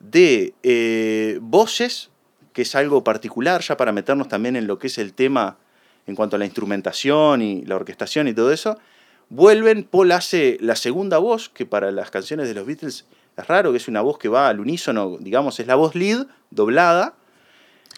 de 0.00 0.54
eh, 0.62 1.38
voces, 1.40 2.10
que 2.52 2.62
es 2.62 2.74
algo 2.74 3.04
particular, 3.04 3.60
ya 3.60 3.76
para 3.76 3.92
meternos 3.92 4.28
también 4.28 4.56
en 4.56 4.66
lo 4.66 4.78
que 4.78 4.88
es 4.88 4.98
el 4.98 5.12
tema 5.12 5.58
en 6.06 6.14
cuanto 6.14 6.36
a 6.36 6.38
la 6.38 6.44
instrumentación 6.44 7.42
y 7.42 7.64
la 7.64 7.76
orquestación 7.76 8.28
y 8.28 8.34
todo 8.34 8.52
eso. 8.52 8.78
Vuelven, 9.28 9.84
Paul 9.84 10.12
hace 10.12 10.56
la 10.60 10.74
segunda 10.74 11.18
voz, 11.18 11.50
que 11.50 11.66
para 11.66 11.90
las 11.90 12.10
canciones 12.10 12.48
de 12.48 12.54
los 12.54 12.66
Beatles 12.66 13.04
es 13.36 13.46
raro, 13.46 13.72
que 13.72 13.76
es 13.76 13.88
una 13.88 14.00
voz 14.00 14.18
que 14.18 14.28
va 14.28 14.48
al 14.48 14.58
unísono, 14.58 15.18
digamos, 15.20 15.60
es 15.60 15.66
la 15.66 15.74
voz 15.74 15.94
lead, 15.94 16.26
doblada. 16.50 17.14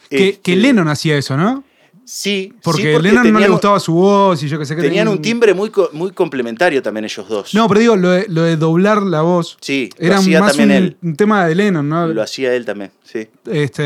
Que, 0.08 0.16
que 0.16 0.52
Este, 0.52 0.56
Lennon 0.56 0.88
hacía 0.88 1.16
eso, 1.16 1.36
¿no? 1.36 1.64
Sí, 2.04 2.52
Porque, 2.62 2.82
sí, 2.82 2.94
a 2.94 2.98
Lennon 2.98 3.32
no 3.32 3.38
le 3.38 3.48
gustaba 3.48 3.78
su 3.78 3.92
voz 3.94 4.42
y 4.42 4.48
yo 4.48 4.58
que 4.58 4.64
sé 4.64 4.74
que 4.74 4.82
Tenían 4.82 5.06
tenía 5.06 5.16
un 5.16 5.22
timbre 5.22 5.54
muy, 5.54 5.70
muy 5.92 6.10
complementario 6.10 6.82
también 6.82 7.04
ellos 7.04 7.28
dos. 7.28 7.54
No, 7.54 7.68
pero 7.68 7.80
digo, 7.80 7.96
lo 7.96 8.10
de, 8.10 8.26
lo 8.28 8.42
de 8.42 8.56
doblar 8.56 9.02
la 9.02 9.22
voz 9.22 9.56
Sí, 9.60 9.90
lo 9.98 10.06
era 10.06 10.16
hacía 10.18 10.40
más 10.40 10.56
también 10.56 10.70
un, 10.70 10.76
él. 10.88 10.96
un 11.02 11.16
tema 11.16 11.46
de 11.46 11.54
Lennon, 11.54 11.88
¿no? 11.88 12.08
Lo 12.08 12.22
hacía 12.22 12.52
él 12.54 12.64
también, 12.64 12.90
sí. 13.04 13.28
Este, 13.46 13.82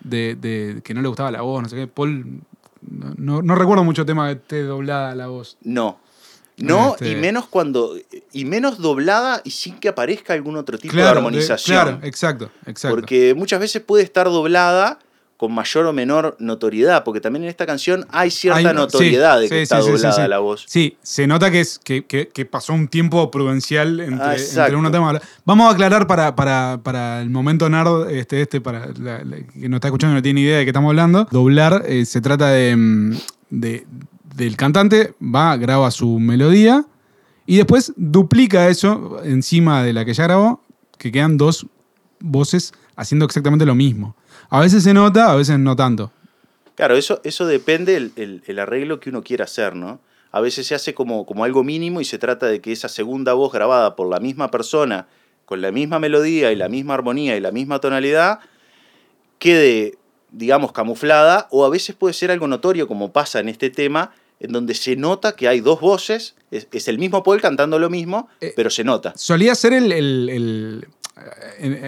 de, 0.00 0.36
de 0.36 0.80
que 0.84 0.92
no 0.94 1.00
le 1.00 1.08
gustaba 1.08 1.30
la 1.30 1.40
voz, 1.40 1.62
no 1.62 1.68
sé 1.70 1.76
qué. 1.76 1.86
Paul, 1.86 2.40
no, 2.90 3.54
recuerdo 3.54 3.82
mucho 3.84 4.04
tema 4.04 4.26
que 4.26 4.32
esté 4.32 4.62
doblada 4.64 5.14
la 5.14 5.28
voz. 5.28 5.56
No. 5.62 6.00
No, 6.58 6.94
Este- 6.94 7.12
y 7.12 7.14
menos 7.14 7.46
cuando. 7.46 7.94
Y 8.32 8.44
menos 8.44 8.78
doblada 8.78 9.40
y 9.44 9.50
sin 9.52 9.78
que 9.78 9.88
aparezca 9.88 10.32
algún 10.34 10.56
otro 10.56 10.76
tipo 10.76 10.92
de 10.92 10.98
Claro, 11.02 11.12
de- 11.12 11.18
armonización. 11.18 11.76
claro, 11.84 11.98
exacto, 12.02 12.50
exacto. 12.66 12.96
Porque 12.96 13.32
muchas 13.34 13.60
veces 13.60 13.80
puede 13.80 14.02
estar 14.02 14.26
doblada 14.26 14.98
con 15.38 15.52
mayor 15.54 15.86
o 15.86 15.92
menor 15.94 16.36
notoriedad. 16.40 17.04
Porque 17.04 17.20
también 17.22 17.44
en 17.44 17.48
esta 17.48 17.64
canción 17.64 18.04
hay 18.10 18.30
cierta 18.30 18.58
Hay- 18.70 18.74
notoriedad 18.74 19.36
sí, 19.36 19.42
de 19.44 19.48
que 19.48 19.54
sí, 19.54 19.62
está 19.62 19.80
sí, 19.80 19.90
doblada 19.90 20.28
la 20.28 20.40
voz. 20.40 20.64
Sí, 20.66 20.98
se 21.00 21.26
nota 21.26 21.50
que, 21.50 21.60
es, 21.60 21.78
que, 21.78 22.04
que- 22.04 22.28
que 22.28 22.44
pasó 22.44 22.74
un 22.74 22.88
tiempo 22.88 23.30
prudencial 23.30 24.00
entre, 24.00 24.26
Ah, 24.26 24.34
entre 24.36 24.76
uno 24.76 24.90
tema. 24.90 25.18
Vamos 25.46 25.68
a 25.68 25.74
aclarar 25.74 26.06
para, 26.08 26.34
para, 26.34 26.80
para 26.82 27.22
el 27.22 27.30
momento 27.30 27.70
nerd, 27.70 28.10
este, 28.10 28.42
este 28.42 28.60
para 28.60 28.88
la- 29.00 29.22
la- 29.24 29.36
que 29.46 29.68
no 29.68 29.76
está 29.76 29.88
escuchando 29.88 30.14
y 30.14 30.16
no 30.18 30.22
tiene 30.22 30.40
idea 30.40 30.58
de 30.58 30.64
qué 30.64 30.70
estamos 30.70 30.90
hablando. 30.90 31.26
Doblar 31.30 31.84
eh, 31.86 32.04
se 32.04 32.20
trata 32.20 32.48
de, 32.50 32.74
mm, 32.76 33.12
de- 33.50 33.86
del 34.34 34.56
cantante, 34.56 35.14
va, 35.22 35.56
graba 35.56 35.90
su 35.92 36.18
melodía 36.18 36.84
y 37.46 37.56
después 37.58 37.92
duplica 37.96 38.68
eso 38.68 39.20
encima 39.24 39.82
de 39.84 39.92
la 39.92 40.04
que 40.04 40.14
ya 40.14 40.24
grabó, 40.24 40.62
que 40.98 41.12
quedan 41.12 41.36
dos 41.36 41.64
voces 42.20 42.72
haciendo 42.96 43.24
exactamente 43.24 43.64
lo 43.64 43.76
mismo. 43.76 44.16
A 44.50 44.60
veces 44.60 44.82
se 44.84 44.94
nota, 44.94 45.30
a 45.30 45.36
veces 45.36 45.58
no 45.58 45.76
tanto. 45.76 46.10
Claro, 46.74 46.96
eso, 46.96 47.20
eso 47.24 47.46
depende 47.46 47.96
el, 47.96 48.12
el- 48.16 48.42
el 48.46 48.58
arreglo 48.58 49.00
que 49.00 49.10
uno 49.10 49.22
quiera 49.22 49.44
hacer, 49.44 49.74
¿no? 49.74 50.00
A 50.30 50.40
veces 50.40 50.66
se 50.66 50.74
hace 50.74 50.94
como, 50.94 51.26
como 51.26 51.44
algo 51.44 51.64
mínimo 51.64 52.00
y 52.00 52.04
se 52.04 52.18
trata 52.18 52.46
de 52.46 52.60
que 52.60 52.70
esa 52.72 52.88
segunda 52.88 53.32
voz 53.32 53.52
grabada 53.52 53.96
por 53.96 54.08
la 54.08 54.20
misma 54.20 54.50
persona, 54.50 55.06
con 55.44 55.60
la 55.60 55.72
misma 55.72 55.98
melodía 55.98 56.52
y 56.52 56.56
la 56.56 56.68
misma 56.68 56.94
armonía 56.94 57.36
y 57.36 57.40
la 57.40 57.50
misma 57.50 57.78
tonalidad, 57.80 58.40
quede, 59.38 59.96
digamos, 60.30 60.72
camuflada, 60.72 61.48
o 61.50 61.64
a 61.64 61.70
veces 61.70 61.96
puede 61.96 62.14
ser 62.14 62.30
algo 62.30 62.46
notorio, 62.46 62.86
como 62.86 63.12
pasa 63.12 63.40
en 63.40 63.48
este 63.48 63.70
tema, 63.70 64.12
en 64.40 64.52
donde 64.52 64.74
se 64.74 64.94
nota 64.96 65.32
que 65.34 65.48
hay 65.48 65.60
dos 65.60 65.80
voces, 65.80 66.36
es, 66.50 66.68
es 66.72 66.88
el 66.88 66.98
mismo 66.98 67.22
Paul 67.22 67.40
cantando 67.40 67.78
lo 67.78 67.90
mismo, 67.90 68.28
Eh, 68.40 68.52
pero 68.54 68.70
se 68.70 68.84
nota. 68.84 69.12
Solía 69.16 69.54
ser 69.54 69.72
el. 69.72 69.90
el- 69.92 70.28
el- 70.28 70.88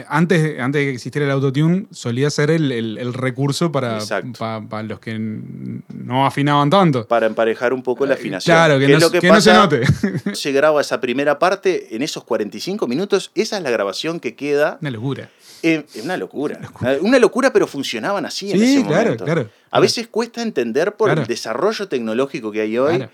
antes, 0.09 0.59
antes 0.61 0.81
de 0.81 0.87
que 0.87 0.91
existiera 0.93 1.27
el 1.27 1.33
autotune, 1.33 1.87
solía 1.91 2.31
ser 2.31 2.51
el, 2.51 2.71
el- 2.73 2.99
el 2.99 3.15
recurso 3.15 3.71
para, 3.73 3.99
para 4.39 4.83
los 4.83 5.01
que 5.01 5.17
no 5.19 6.27
afinaban 6.27 6.71
tanto. 6.71 7.07
Para 7.07 7.27
emparejar 7.27 7.73
un 7.73 7.83
poco 7.83 8.07
la 8.07 8.15
afinación. 8.15 8.55
Eh, 8.55 8.59
Claro, 8.59 8.79
que, 8.79 8.87
¿Qué 8.87 8.93
no, 8.93 8.99
es 8.99 9.03
lo 9.05 9.11
que 9.11 9.21
que 9.21 9.29
no 9.29 9.41
se 9.41 9.53
note. 9.53 9.83
Se 10.35 10.53
graba 10.53 10.81
esa 10.81 11.01
primera 11.01 11.39
parte 11.39 11.95
en 11.95 12.03
esos 12.03 12.25
45 12.25 12.87
minutos, 12.87 13.31
esa 13.35 13.57
es 13.59 13.63
la 13.63 13.71
grabación 13.71 14.21
que 14.21 14.35
queda 14.35 14.79
Una 14.81 14.91
locura. 14.91 15.31
Eh, 15.63 15.85
Es 15.95 16.05
una 16.05 16.17
locura. 16.17 16.59
Una 17.03 17.19
locura, 17.19 17.53
pero 17.53 17.67
funcionaban 17.67 18.25
así 18.27 18.51
en 18.51 18.59
Sí, 18.59 18.65
ese 18.77 18.87
claro, 18.87 19.03
momento. 19.05 19.25
claro, 19.25 19.41
A 19.43 19.45
claro. 19.71 19.83
veces 19.83 20.09
cuesta 20.09 20.43
entender 20.43 20.95
por 20.97 21.09
Claro. 21.09 21.21
el 21.23 21.27
desarrollo 21.27 21.87
tecnológico 21.89 22.51
que 22.51 22.63
hay 22.63 22.79
hoy, 22.79 22.97
Claro. 22.97 23.13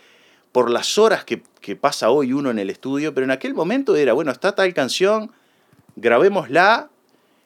por 0.52 0.70
las 0.70 0.96
horas 0.96 1.24
que, 1.24 1.42
que 1.60 1.74
pasa 1.76 2.10
hoy 2.10 2.32
uno 2.32 2.50
en 2.50 2.58
el 2.58 2.70
estudio, 2.70 3.12
pero 3.12 3.24
en 3.24 3.30
aquel 3.32 3.52
momento 3.52 3.96
era, 3.96 4.12
bueno, 4.12 4.30
está 4.30 4.54
tal 4.54 4.72
canción, 4.74 5.30
grabémosla. 5.96 6.90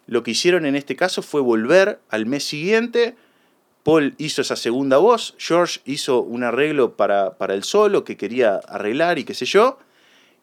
Lo 0.07 0.23
que 0.23 0.33
hicieron 0.33 0.67
en 0.67 0.77
este 0.77 0.97
caso 0.97 1.23
fue 1.23 1.41
volver 1.41 2.01
al 2.11 2.27
mes 2.27 2.45
siguiente. 2.45 3.15
Paul 3.83 4.15
hizo 4.19 4.43
esa 4.43 4.57
segunda 4.57 4.99
voz, 4.99 5.35
George 5.39 5.81
hizo 5.87 6.21
un 6.21 6.45
arreglo 6.45 6.97
para, 6.97 7.39
para 7.39 7.55
el 7.55 7.65
solo 7.65 8.05
que 8.05 8.17
quería 8.17 8.57
arreglar 8.69 9.19
y 9.19 9.25
qué 9.25 9.33
sé 9.33 9.47
yo. 9.47 9.79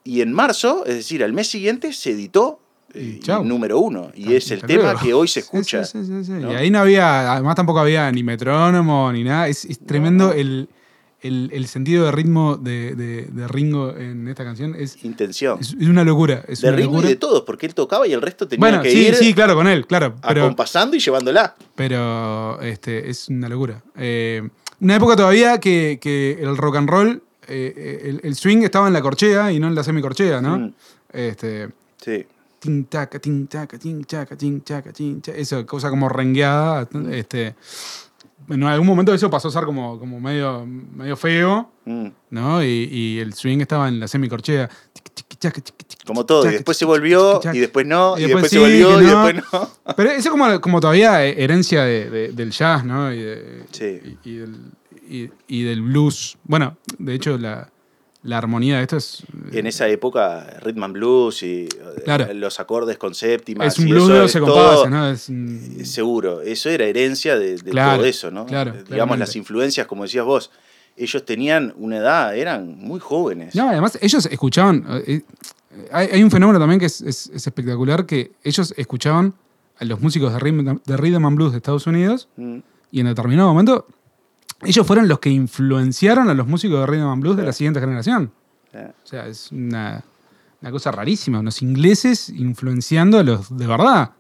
Y 0.04 0.22
en 0.22 0.34
marzo, 0.34 0.86
es 0.86 0.96
decir, 0.96 1.24
al 1.24 1.34
mes 1.34 1.48
siguiente, 1.48 1.94
se 1.94 2.12
editó 2.12 2.60
Y 2.96 3.18
eh, 3.18 3.20
chau. 3.22 3.44
número 3.44 3.78
uno. 3.80 4.12
Y 4.16 4.34
es 4.34 4.50
el 4.52 4.62
tema 4.62 4.96
que 5.00 5.14
hoy 5.14 5.28
se 5.28 5.42
escucha. 5.42 5.84
sí, 5.84 6.00
sí, 6.04 6.08
sí, 6.08 6.24
sí. 6.24 6.32
¿no? 6.32 6.52
Y 6.52 6.56
ahí 6.56 6.72
no 6.72 6.80
había, 6.80 7.34
además 7.34 7.56
tampoco 7.56 7.80
había 7.80 8.12
ni 8.12 8.24
metrónomo 8.24 9.12
ni 9.12 9.24
nada. 9.24 9.48
Es, 9.50 9.66
es 9.66 9.80
tremendo 9.86 10.28
no. 10.28 10.34
El, 10.34 10.70
el- 11.22 11.50
el 11.54 11.68
sentido 11.68 12.06
de 12.06 12.12
ritmo 12.12 12.58
de, 12.58 12.96
de- 12.96 13.26
de 13.26 13.48
Ringo 13.48 13.96
en 13.96 14.28
esta 14.28 14.44
canción. 14.44 14.76
Es, 14.78 15.04
Intención. 15.04 15.58
es, 15.60 15.76
es 15.80 15.88
una 15.88 16.04
locura. 16.04 16.44
Es 16.48 16.62
de 16.62 16.68
una 16.70 16.78
Ringo 16.78 17.00
y 17.02 17.08
de 17.08 17.16
todos, 17.16 17.42
porque 17.44 17.66
él 17.66 17.74
tocaba 17.74 18.08
y 18.08 18.14
el 18.14 18.22
resto 18.22 18.48
tenía 18.48 18.60
Bueno, 18.60 18.84
que 18.84 18.92
sí, 18.92 19.08
ir 19.08 19.16
sí, 19.16 19.34
claro, 19.34 19.56
con 19.56 19.68
él, 19.68 19.88
claro. 19.88 20.16
Pero, 20.28 20.44
acompasando 20.44 20.96
y 20.96 21.00
llevándola. 21.00 21.56
pero 21.76 22.62
este, 22.62 23.10
es 23.10 23.30
una 23.30 23.50
locura. 23.50 23.82
Eh, 23.98 24.48
una 24.80 24.96
época 24.96 25.16
todavía 25.16 25.60
que, 25.60 25.98
que 26.00 26.38
el 26.40 26.56
rock 26.56 26.76
and 26.78 26.90
roll, 26.90 27.24
eh, 27.48 28.02
el, 28.06 28.22
el 28.24 28.36
swing 28.36 28.60
estaba 28.64 28.88
en 28.88 28.94
la 28.94 29.02
corchea 29.02 29.52
y 29.52 29.60
no 29.60 29.68
en 29.68 29.76
la 29.76 29.84
semicorchea, 29.84 30.40
¿no? 30.42 30.60
Mm, 30.60 30.74
Este, 31.14 31.70
sí. 32.00 32.26
tin 32.60 32.86
taca, 32.86 33.18
tin 33.18 33.48
taca, 33.48 33.80
tin 33.80 34.04
chaca, 34.06 34.36
tin 34.38 34.64
chaca, 34.64 34.92
tin 34.94 35.22
chaca, 35.22 35.38
esa 35.38 35.66
cosa 35.66 35.90
como 35.90 36.10
rengueada. 36.10 36.88
Este, 37.12 37.56
en 38.50 38.64
algún 38.64 38.88
momento 38.88 39.14
eso 39.14 39.30
pasó 39.30 39.48
a 39.50 39.52
ser 39.52 39.64
como, 39.66 40.00
como 40.00 40.20
medio, 40.20 40.66
medio 40.66 41.16
feo, 41.18 41.72
Mm. 41.86 42.08
¿no? 42.32 42.62
Y, 42.64 42.90
y 42.92 43.20
el 43.20 43.34
swing 43.34 43.60
estaba 43.60 43.88
en 43.88 44.00
la 44.00 44.08
semicorchea. 44.10 44.70
Como 46.06 46.26
todo. 46.26 46.48
Y 46.50 46.54
después 46.54 46.78
se 46.78 46.86
volvió, 46.86 47.40
y 47.54 47.60
después 47.60 47.86
no, 47.86 48.18
Y 48.18 48.24
y 48.24 48.28
después 48.28 48.50
se 48.50 48.60
volvió, 48.60 49.02
y 49.02 49.06
después 49.06 49.36
no. 49.54 49.70
Pero 49.96 50.10
eso 50.12 50.20
es 50.20 50.30
como, 50.30 50.62
como 50.62 50.80
todavía 50.80 51.24
herencia 51.24 51.84
de- 51.84 52.10
de- 52.10 52.28
del 52.34 52.52
jazz, 52.52 52.84
¿no? 52.86 53.14
Y, 53.14 53.22
de- 53.22 53.64
Sí. 53.72 54.18
y, 54.24 54.36
del, 54.38 54.56
y- 55.10 55.30
y 55.48 55.64
del 55.64 55.82
blues. 55.82 56.38
Bueno, 56.44 56.78
de 56.98 57.14
hecho, 57.14 57.38
la, 57.38 57.70
la 58.28 58.38
armonía 58.38 58.78
de 58.78 58.82
esto 58.84 58.98
es. 58.98 59.24
En 59.54 59.66
esa 59.68 59.88
época, 59.88 60.58
rhythm 60.62 60.84
and 60.84 60.94
blues 60.94 61.42
y 61.44 61.64
eh, 61.64 61.70
Claro. 62.04 62.32
los 62.34 62.60
acordes 62.60 62.98
con 62.98 63.16
séptimas. 63.16 63.74
es 63.74 63.80
un 63.80 63.90
blues 63.90 64.08
de 64.10 64.16
es 64.26 64.34
12 64.34 64.40
todo- 64.40 64.86
compases, 64.86 64.90
¿no? 64.92 65.10
Es 65.10 65.30
Eh, 65.82 65.86
Seguro, 65.86 66.42
eso 66.42 66.70
era 66.70 66.86
herencia 66.86 67.40
de, 67.40 67.56
de 67.58 67.72
Claro, 67.72 67.98
todo 67.98 68.06
eso, 68.06 68.30
¿no? 68.30 68.46
claro, 68.46 68.72
Eh, 68.72 68.74
Digamos, 68.74 68.88
claramente. 68.90 69.20
las 69.20 69.36
influencias, 69.36 69.88
como 69.88 70.04
decías 70.04 70.26
vos, 70.26 70.52
ellos 70.98 71.24
tenían 71.26 71.74
una 71.78 71.98
edad, 71.98 72.36
eran 72.36 72.78
muy 72.78 73.00
jóvenes. 73.00 73.56
No, 73.56 73.70
además 73.70 73.98
ellos 74.02 74.26
escuchaban. 74.26 74.86
hay, 75.92 76.10
hay 76.12 76.24
un 76.24 76.32
fenómeno 76.32 76.60
también 76.60 76.80
que 76.80 76.88
es, 76.88 77.02
es- 77.02 77.28
es 77.34 77.48
espectacular: 77.48 78.06
que 78.06 78.32
ellos 78.44 78.74
escuchaban 78.78 79.34
a 79.80 79.86
los 79.86 80.02
músicos 80.02 80.34
de 80.34 80.40
rhythm, 80.40 80.80
de 80.86 80.98
rhythm 80.98 81.26
and 81.26 81.36
blues 81.38 81.52
de 81.52 81.58
Estados 81.58 81.88
Unidos 81.88 82.28
Mm, 82.36 82.58
y 82.92 83.00
en 83.00 83.06
determinado 83.06 83.48
momento 83.50 83.86
ellos 84.64 84.86
fueron 84.88 85.08
los 85.08 85.20
que 85.20 85.30
influenciaron 85.30 86.30
a 86.30 86.34
los 86.34 86.48
músicos 86.48 86.80
de 86.80 86.86
rhythm 86.88 87.08
and 87.08 87.22
blues 87.22 87.38
de 87.38 87.44
la 87.44 87.54
siguiente 87.54 87.80
generación. 87.80 88.32
eh. 88.74 88.92
O 89.04 89.08
sea, 89.08 89.28
es 89.28 89.52
una, 89.52 90.04
una 90.62 90.72
cosa 90.72 90.92
rarísima. 90.92 91.40
Unos 91.40 91.62
ingleses 91.62 92.30
influenciando 92.30 93.20
a 93.20 93.24
los 93.24 93.56
de 93.56 93.68
verdad. 93.68 94.12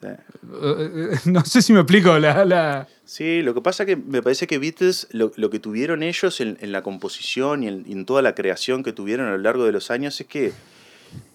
Sí. 0.00 0.08
Eh, 0.08 1.10
No 1.26 1.44
sé 1.44 1.62
si 1.62 1.72
me 1.72 1.80
explico 1.80 2.18
la... 2.18 2.44
la- 2.44 2.88
Sí, 3.04 3.40
lo 3.42 3.54
que 3.54 3.60
pasa 3.60 3.86
que 3.86 3.94
me 3.94 4.20
parece 4.20 4.48
que 4.48 4.58
Beatles, 4.58 5.06
lo, 5.12 5.30
lo 5.36 5.48
que 5.48 5.60
tuvieron 5.60 6.02
ellos 6.02 6.40
en, 6.40 6.58
en 6.60 6.72
la 6.72 6.82
composición 6.82 7.62
y 7.62 7.68
en, 7.68 7.84
en 7.88 8.04
toda 8.04 8.20
la 8.20 8.34
creación 8.34 8.82
que 8.82 8.92
tuvieron 8.92 9.28
a 9.28 9.30
lo 9.30 9.38
largo 9.38 9.64
de 9.64 9.70
los 9.70 9.92
años 9.92 10.20
es 10.20 10.26
que 10.26 10.52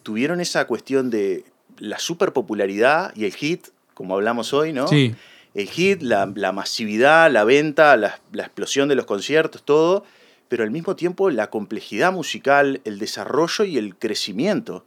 tuvieron 0.03 0.41
esa 0.41 0.65
cuestión 0.67 1.09
de 1.09 1.45
la 1.77 1.97
superpopularidad 1.97 3.13
y 3.15 3.23
el 3.23 3.33
hit, 3.33 3.67
como 3.93 4.15
hablamos 4.15 4.53
hoy, 4.53 4.73
¿no? 4.73 4.87
Sí, 4.87 5.15
El 5.53 5.67
hit, 5.67 6.01
la, 6.01 6.31
la 6.35 6.51
masividad, 6.51 7.31
la 7.31 7.43
venta, 7.43 7.97
la, 7.97 8.19
la 8.31 8.43
explosión 8.43 8.87
de 8.87 8.95
los 8.95 9.05
conciertos, 9.05 9.63
todo, 9.63 10.05
pero 10.47 10.63
al 10.63 10.71
mismo 10.71 10.95
tiempo 10.95 11.29
la 11.29 11.49
complejidad 11.49 12.11
musical, 12.11 12.81
el 12.85 12.99
desarrollo 12.99 13.65
y 13.65 13.77
el 13.77 13.95
crecimiento 13.95 14.85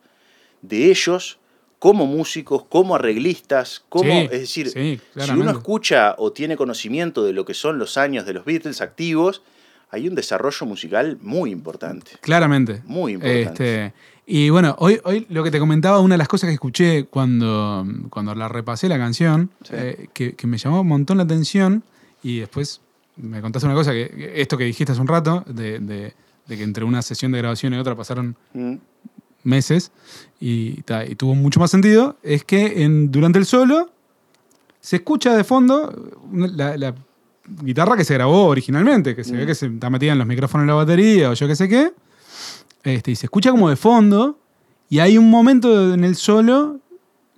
de 0.62 0.90
ellos 0.90 1.38
como 1.78 2.06
músicos, 2.06 2.64
como 2.64 2.94
arreglistas, 2.94 3.85
como, 3.90 4.11
Sí, 4.11 4.28
es 4.33 4.40
decir, 4.40 4.71
sí, 4.71 5.00
si 5.18 5.30
uno 5.33 5.50
escucha 5.50 6.14
o 6.16 6.33
tiene 6.33 6.56
conocimiento 6.56 7.25
de 7.25 7.35
lo 7.35 7.44
que 7.44 7.52
son 7.52 7.78
los 7.78 7.99
años 7.99 8.25
de 8.25 8.33
los 8.33 8.47
Beatles 8.47 8.80
activos, 8.80 9.42
hay 9.90 10.09
un 10.09 10.14
desarrollo 10.14 10.64
musical 10.64 11.18
muy 11.21 11.50
importante. 11.50 12.12
claramente. 12.23 12.80
Muy 12.87 13.12
importante. 13.12 13.87
Este, 13.87 13.94
y 14.26 14.49
bueno, 14.50 14.75
hoy, 14.78 15.00
hoy 15.04 15.26
lo 15.28 15.43
que 15.45 15.50
te 15.50 15.59
comentaba, 15.59 16.00
una 16.00 16.14
de 16.14 16.19
las 16.19 16.28
cosas 16.28 16.49
que 16.49 16.54
escuché 16.54 17.04
cuando, 17.04 17.87
cuando 18.11 18.35
la 18.35 18.49
repasé 18.49 18.88
la 18.88 18.99
canción, 18.99 19.50
Sí. 19.64 19.73
eh, 19.76 20.09
que, 20.12 20.33
que 20.35 20.47
me 20.47 20.57
llamó 20.59 20.81
un 20.81 20.88
montón 20.88 21.16
la 21.19 21.25
atención, 21.25 21.83
y 22.23 22.38
después 22.40 22.81
me 23.16 23.40
contaste 23.40 23.66
una 23.66 23.75
cosa, 23.75 23.93
que, 23.93 24.33
esto 24.37 24.57
que 24.57 24.64
dijiste 24.64 24.93
hace 24.93 25.00
un 25.00 25.09
rato, 25.09 25.45
de, 25.47 25.78
de- 25.78 26.14
de 26.47 26.57
que 26.59 26.62
entre 26.62 26.85
una 26.85 27.00
sesión 27.02 27.33
de 27.33 27.38
grabación 27.38 27.73
y 27.75 27.78
otra 27.78 27.95
pasaron 27.97 28.37
Mm, 28.52 28.75
meses, 29.45 29.93
y, 30.40 30.83
tuvo 31.16 31.35
mucho 31.35 31.61
más 31.61 31.71
sentido, 31.71 32.16
es 32.23 32.45
que 32.45 32.83
en, 32.83 33.11
durante 33.12 33.38
el 33.38 33.45
solo 33.47 33.90
se 34.81 34.97
escucha 34.97 35.35
de 35.37 35.45
fondo 35.45 36.12
la 36.33 36.95
guitarra 37.62 37.97
que 37.97 38.04
se 38.04 38.14
grabó 38.14 38.47
originalmente, 38.47 39.14
que 39.14 39.23
se 39.25 39.33
ve 39.37 39.45
Mm. 39.45 39.47
que 39.47 39.54
se 39.54 39.66
está 39.66 39.90
metida 39.90 40.12
en 40.12 40.19
los 40.19 40.26
micrófonos 40.26 40.64
de 40.66 40.69
la 40.69 40.75
batería 40.75 41.31
o 41.31 41.35
yo 41.35 41.47
qué 41.47 41.57
sé 41.57 41.69
qué, 41.69 41.93
este, 42.85 43.11
y 43.11 43.17
se 43.17 43.26
escucha 43.26 43.50
como 43.50 43.69
de 43.71 43.76
fondo, 43.76 44.38
y 44.88 44.99
hay 45.00 45.19
un 45.19 45.31
momento 45.31 45.93
en 45.95 46.05
el 46.05 46.14
solo 46.17 46.79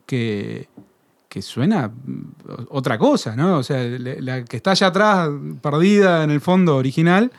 que, 0.04 0.68
que 1.28 1.42
suena 1.42 1.90
otra 2.68 2.98
cosa, 2.98 3.34
¿no? 3.36 3.58
O 3.58 3.62
sea, 3.62 3.82
la, 3.84 4.44
que 4.44 4.56
está 4.56 4.72
allá 4.72 4.88
atrás, 4.88 5.30
perdida 5.62 6.24
en 6.24 6.30
el 6.30 6.40
fondo 6.40 6.76
original, 6.76 7.30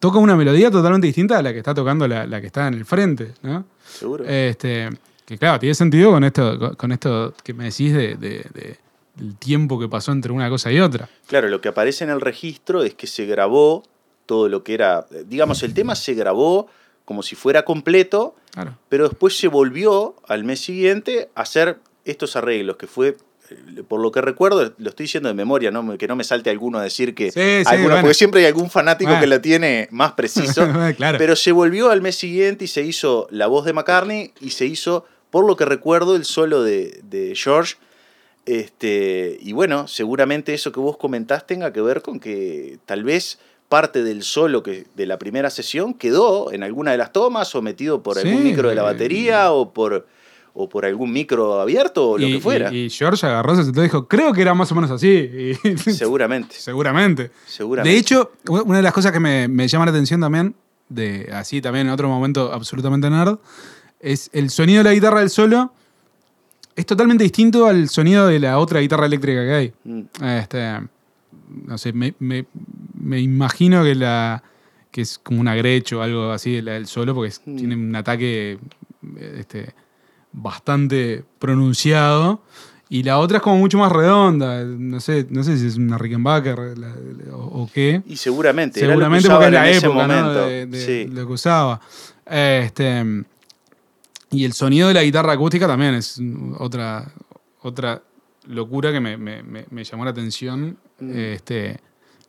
toca 0.00 0.18
una 0.18 0.36
melodía 0.36 0.70
totalmente 0.70 1.06
distinta 1.06 1.38
a 1.38 1.42
la 1.42 1.52
que 1.52 1.58
está 1.58 1.74
tocando 1.74 2.06
la, 2.06 2.26
la 2.26 2.40
que 2.40 2.48
está 2.48 2.68
en 2.68 2.74
el 2.74 2.84
frente, 2.84 3.32
¿no? 3.42 3.64
seguro. 3.86 4.24
Este, 4.26 4.90
que 5.24 5.38
claro, 5.38 5.58
tiene 5.58 5.74
sentido 5.74 6.10
con 6.10 6.24
esto, 6.24 6.58
con- 6.58 6.74
con 6.74 6.92
esto 6.92 7.32
que 7.42 7.54
me 7.54 7.64
decís 7.64 7.92
de, 7.94 8.16
de- 8.16 8.46
de- 8.52 8.78
del 9.16 9.36
tiempo 9.36 9.78
que 9.78 9.88
pasó 9.88 10.10
entre 10.10 10.32
una 10.32 10.50
cosa 10.50 10.72
y 10.72 10.80
otra. 10.80 11.08
Claro, 11.28 11.48
lo 11.48 11.60
que 11.60 11.68
aparece 11.68 12.02
en 12.04 12.10
el 12.10 12.20
registro 12.20 12.82
es 12.82 12.94
que 12.94 13.06
se 13.06 13.24
grabó 13.26 13.84
todo 14.26 14.48
lo 14.48 14.64
que 14.64 14.74
era, 14.74 15.06
digamos, 15.26 15.62
el 15.62 15.72
tema 15.72 15.94
se 15.94 16.14
grabó 16.14 16.66
como 17.04 17.22
si 17.22 17.36
fuera 17.36 17.64
completo, 17.64 18.34
Claro. 18.52 18.76
pero 18.88 19.08
después 19.08 19.36
se 19.36 19.48
volvió 19.48 20.14
al 20.28 20.44
mes 20.44 20.60
siguiente 20.60 21.28
a 21.34 21.42
hacer 21.42 21.78
estos 22.04 22.36
arreglos, 22.36 22.76
que 22.76 22.86
fue, 22.86 23.16
eh, 23.50 23.82
por 23.86 24.00
lo 24.00 24.10
que 24.12 24.20
recuerdo, 24.20 24.72
lo 24.78 24.88
estoy 24.90 25.04
diciendo 25.04 25.28
de 25.28 25.34
memoria, 25.34 25.70
¿no? 25.70 25.98
que 25.98 26.06
no 26.08 26.16
me 26.16 26.24
salte 26.24 26.50
alguno 26.50 26.78
a 26.78 26.82
decir 26.82 27.14
que... 27.14 27.30
Sí, 27.30 27.40
sí, 27.40 27.62
alguno, 27.66 27.88
bueno. 27.90 28.00
Porque 28.02 28.14
siempre 28.14 28.40
hay 28.40 28.46
algún 28.46 28.70
fanático 28.70 29.08
Bueno. 29.10 29.20
que 29.20 29.26
la 29.26 29.42
tiene 29.42 29.88
más 29.90 30.12
preciso. 30.12 30.66
claro. 30.96 31.18
Pero 31.18 31.34
se 31.36 31.52
volvió 31.52 31.90
al 31.90 32.00
mes 32.02 32.16
siguiente 32.16 32.64
y 32.64 32.68
se 32.68 32.82
hizo 32.82 33.26
la 33.30 33.46
voz 33.48 33.64
de 33.64 33.72
McCartney 33.72 34.32
y 34.40 34.50
se 34.50 34.66
hizo, 34.66 35.04
por 35.30 35.46
lo 35.46 35.56
que 35.56 35.64
recuerdo, 35.64 36.14
el 36.16 36.24
solo 36.24 36.62
de, 36.62 37.00
de 37.04 37.34
George. 37.34 37.74
Este, 38.46 39.38
y 39.40 39.52
bueno, 39.52 39.88
seguramente 39.88 40.52
eso 40.54 40.70
que 40.72 40.80
vos 40.80 40.96
comentás 40.98 41.46
tenga 41.46 41.72
que 41.72 41.80
ver 41.80 42.02
con 42.02 42.20
que 42.20 42.78
tal 42.86 43.02
vez 43.04 43.38
parte 43.68 44.02
del 44.04 44.22
solo 44.22 44.62
que, 44.62 44.86
de 44.94 45.06
la 45.06 45.18
primera 45.18 45.50
sesión 45.50 45.94
quedó 45.94 46.52
en 46.52 46.62
alguna 46.62 46.92
de 46.92 46.98
las 46.98 47.12
tomas 47.12 47.54
o 47.54 47.62
metido 47.62 48.02
por 48.02 48.16
Sí, 48.18 48.28
algún 48.28 48.44
micro 48.44 48.68
de 48.68 48.74
la 48.74 48.82
eh, 48.82 48.84
batería 48.84 49.50
o 49.52 49.72
por, 49.72 50.06
o 50.52 50.68
por 50.68 50.84
algún 50.84 51.12
micro 51.12 51.60
abierto 51.60 52.10
o 52.10 52.18
lo 52.18 52.26
y, 52.28 52.34
que 52.34 52.40
fuera. 52.40 52.72
y- 52.72 52.84
y 52.86 52.90
George 52.90 53.26
agarró, 53.26 53.56
se 53.56 53.68
y 53.68 53.72
dijo, 53.82 54.06
creo 54.06 54.32
que 54.32 54.42
era 54.42 54.54
más 54.54 54.70
o 54.70 54.74
menos 54.74 54.90
así. 54.90 55.08
Y- 55.08 55.54
Seguramente, 55.92 56.54
Seguramente. 56.56 57.30
seguramente. 57.46 57.92
De 57.92 57.98
hecho, 57.98 58.32
una 58.48 58.76
de 58.76 58.82
las 58.82 58.92
cosas 58.92 59.10
que 59.12 59.20
me, 59.20 59.48
me 59.48 59.66
llama 59.66 59.86
la 59.86 59.90
atención 59.90 60.20
también, 60.20 60.54
de 60.88 61.30
así 61.32 61.60
también 61.60 61.86
en 61.88 61.92
otro 61.92 62.08
momento 62.08 62.52
absolutamente 62.52 63.08
nerd, 63.10 63.38
es 63.98 64.28
el 64.34 64.50
sonido 64.50 64.78
de 64.78 64.90
la 64.90 64.94
guitarra 64.94 65.20
del 65.20 65.30
solo. 65.30 65.72
Es 66.76 66.86
totalmente 66.86 67.24
distinto 67.24 67.66
al 67.66 67.88
sonido 67.88 68.26
de 68.26 68.38
la 68.40 68.58
otra 68.58 68.80
guitarra 68.80 69.06
eléctrica 69.06 69.40
que 69.44 69.52
hay. 69.54 69.72
Mm, 69.84 70.00
Este, 70.22 70.80
no 71.66 71.78
sé, 71.78 71.92
me, 71.92 72.14
me- 72.18 72.46
me 73.04 73.20
imagino 73.20 73.84
que 73.84 73.94
la 73.94 74.42
que 74.90 75.00
es 75.00 75.18
como 75.18 75.40
una 75.40 75.54
Gretsch 75.56 75.92
o 75.94 76.02
algo 76.02 76.30
así, 76.30 76.62
la 76.62 76.72
del 76.72 76.86
solo, 76.86 77.14
porque 77.14 77.28
es- 77.30 77.42
Mm. 77.44 77.56
tiene 77.56 77.74
un 77.74 77.96
ataque 77.96 78.58
este, 79.38 79.74
bastante 80.32 81.24
pronunciado. 81.38 82.42
Y 82.88 83.02
la 83.02 83.18
otra 83.18 83.38
es 83.38 83.42
como 83.42 83.58
mucho 83.58 83.76
más 83.78 83.90
redonda. 83.90 84.62
No 84.64 85.00
sé, 85.00 85.26
no 85.30 85.42
sé 85.42 85.56
si 85.58 85.66
es 85.66 85.76
una 85.78 85.98
Rickenbacker 85.98 86.78
la- 86.78 86.88
la- 86.94 87.34
o, 87.36 87.62
o 87.64 87.70
qué. 87.72 88.02
Y 88.06 88.16
seguramente, 88.16 88.78
era 88.80 88.88
lo 88.88 88.92
que 88.92 88.94
Seguramente 88.94 89.28
porque 89.28 89.46
es 89.46 89.52
la 89.52 89.70
época 89.70 90.32
de, 90.46 90.66
de 90.66 90.86
Sí. 90.86 91.10
lo 91.10 91.26
que 91.26 91.32
usaba. 91.32 91.80
Este, 92.26 93.24
y 94.30 94.44
el 94.44 94.52
sonido 94.52 94.88
de 94.88 94.94
la 94.94 95.02
guitarra 95.02 95.32
acústica 95.32 95.66
también 95.66 95.94
es 95.94 96.20
otra, 96.58 97.10
otra 97.62 98.02
locura 98.46 98.92
que 98.92 99.00
me, 99.00 99.16
me- 99.16 99.42
me- 99.42 99.66
me 99.70 99.82
llamó 99.84 100.04
la 100.04 100.10
atención. 100.12 100.76
Mm. 101.00 101.10
Este, 101.16 101.80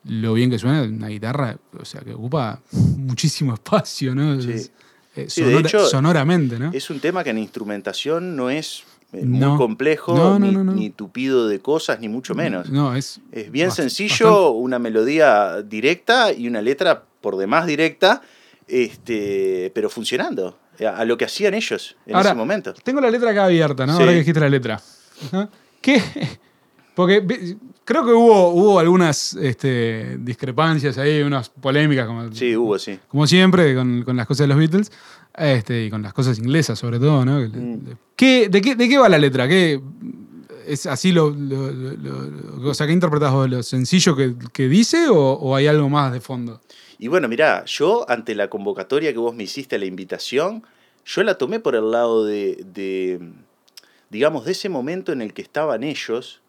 lo 0.08 0.34
bien 0.34 0.50
que 0.50 0.60
suena 0.60 0.84
una 0.84 1.08
guitarra, 1.08 1.58
o 1.80 1.86
sea, 1.86 2.02
que 2.02 2.14
ocupa 2.14 2.60
muchísimo 2.98 3.54
espacio, 3.54 4.14
¿no? 4.16 4.42
Sí. 4.42 4.52
Es- 4.52 4.72
eh, 5.16 5.26
Sí, 5.30 5.44
de 5.44 5.60
hecho, 5.60 5.86
sonoramente, 5.88 6.60
¿no? 6.60 6.72
Es 6.74 6.90
un 6.90 7.00
tema 7.00 7.24
que 7.24 7.30
en 7.30 7.38
instrumentación 7.38 8.36
no 8.36 8.50
es 8.50 8.84
eh, 9.14 9.24
muy 9.24 9.40
No. 9.40 9.58
complejo, 9.58 10.14
No, 10.16 10.38
no, 10.40 10.64
ni, 10.74 10.74
ni 10.82 10.90
tupido 10.90 11.48
de 11.48 11.60
cosas, 11.60 12.02
ni 12.02 12.10
mucho 12.10 12.36
menos. 12.36 12.70
No, 12.70 12.94
es. 12.96 13.22
Es 13.32 13.50
bien 13.50 13.72
sencillo, 13.72 14.26
bastante- 14.30 14.58
una 14.60 14.80
melodía 14.80 15.62
directa 15.62 16.34
y 16.34 16.48
una 16.50 16.62
letra 16.62 17.04
por 17.22 17.38
demás 17.38 17.66
directa, 17.66 18.22
este, 18.68 19.72
pero 19.74 19.90
funcionando, 19.90 20.58
a, 20.86 20.98
a 20.98 21.06
lo 21.06 21.18
que 21.18 21.24
hacían 21.26 21.54
ellos 21.54 21.96
en 22.06 22.16
Ahora, 22.16 22.30
ese 22.32 22.36
momento. 22.38 22.74
Tengo 22.84 23.00
la 23.00 23.10
letra 23.10 23.32
acá 23.32 23.46
abierta, 23.46 23.86
¿no? 23.86 23.94
Sí. 23.94 24.00
Ahora 24.02 24.12
que 24.12 24.20
dijiste 24.20 24.40
la 24.42 24.50
letra. 24.50 24.82
¿Qué? 25.82 26.02
Porque 26.96 27.58
creo 27.84 28.06
que 28.06 28.12
hubo, 28.14 28.50
hubo 28.50 28.80
algunas 28.80 29.34
este, 29.34 30.18
discrepancias 30.20 30.98
ahí, 30.98 31.22
unas 31.22 31.50
polémicas, 31.50 32.08
como, 32.08 32.32
Sí, 32.34 32.56
hubo, 32.56 32.80
sí. 32.80 33.00
como 33.08 33.28
siempre, 33.28 33.76
con, 33.76 34.04
con 34.04 34.16
las 34.16 34.26
cosas 34.28 34.46
de 34.46 34.48
los 34.48 34.58
Beatles. 34.58 34.92
Este, 35.38 35.86
y 35.86 35.90
con 35.90 36.02
las 36.02 36.14
cosas 36.14 36.40
inglesas, 36.40 36.80
sobre 36.80 36.98
todo, 36.98 37.26
¿no? 37.26 37.40
Mm. 37.42 37.80
¿Qué, 38.16 38.48
de, 38.48 38.62
qué, 38.62 38.76
¿De 38.76 38.88
qué 38.88 38.98
va 38.98 39.10
la 39.10 39.18
letra? 39.18 39.48
¿Qué, 39.50 39.82
¿Es 40.66 40.86
así 40.86 41.12
lo, 41.12 41.30
lo- 41.30 41.70
lo- 41.72 41.92
lo- 41.98 42.70
O 42.70 42.74
sea, 42.74 42.88
¿qué 42.88 42.94
interpretas 42.94 43.34
vos? 43.34 43.50
¿Lo 43.50 43.62
sencillo 43.62 44.16
que, 44.16 44.34
que 44.54 44.70
dice 44.70 45.10
o, 45.10 45.16
o 45.34 45.54
hay 45.56 45.68
algo 45.68 45.90
más 45.90 46.14
de 46.14 46.22
fondo? 46.22 46.62
Y 46.98 47.10
bueno, 47.10 47.28
mirá, 47.28 47.66
yo 47.66 48.10
ante 48.10 48.34
la 48.34 48.50
convocatoria 48.50 49.12
que 49.12 49.20
vos 49.20 49.36
me 49.36 49.44
hiciste, 49.44 49.78
la 49.78 49.86
invitación, 49.86 50.64
yo 51.06 51.22
la 51.24 51.38
tomé 51.38 51.60
por 51.60 51.76
el 51.76 51.92
lado 51.92 52.24
de, 52.24 52.64
de, 52.74 53.20
digamos, 54.10 54.46
de 54.46 54.54
ese 54.54 54.70
momento 54.70 55.12
en 55.12 55.22
el 55.22 55.34
que 55.34 55.42
estaban 55.42 55.84
ellos, 55.84 56.42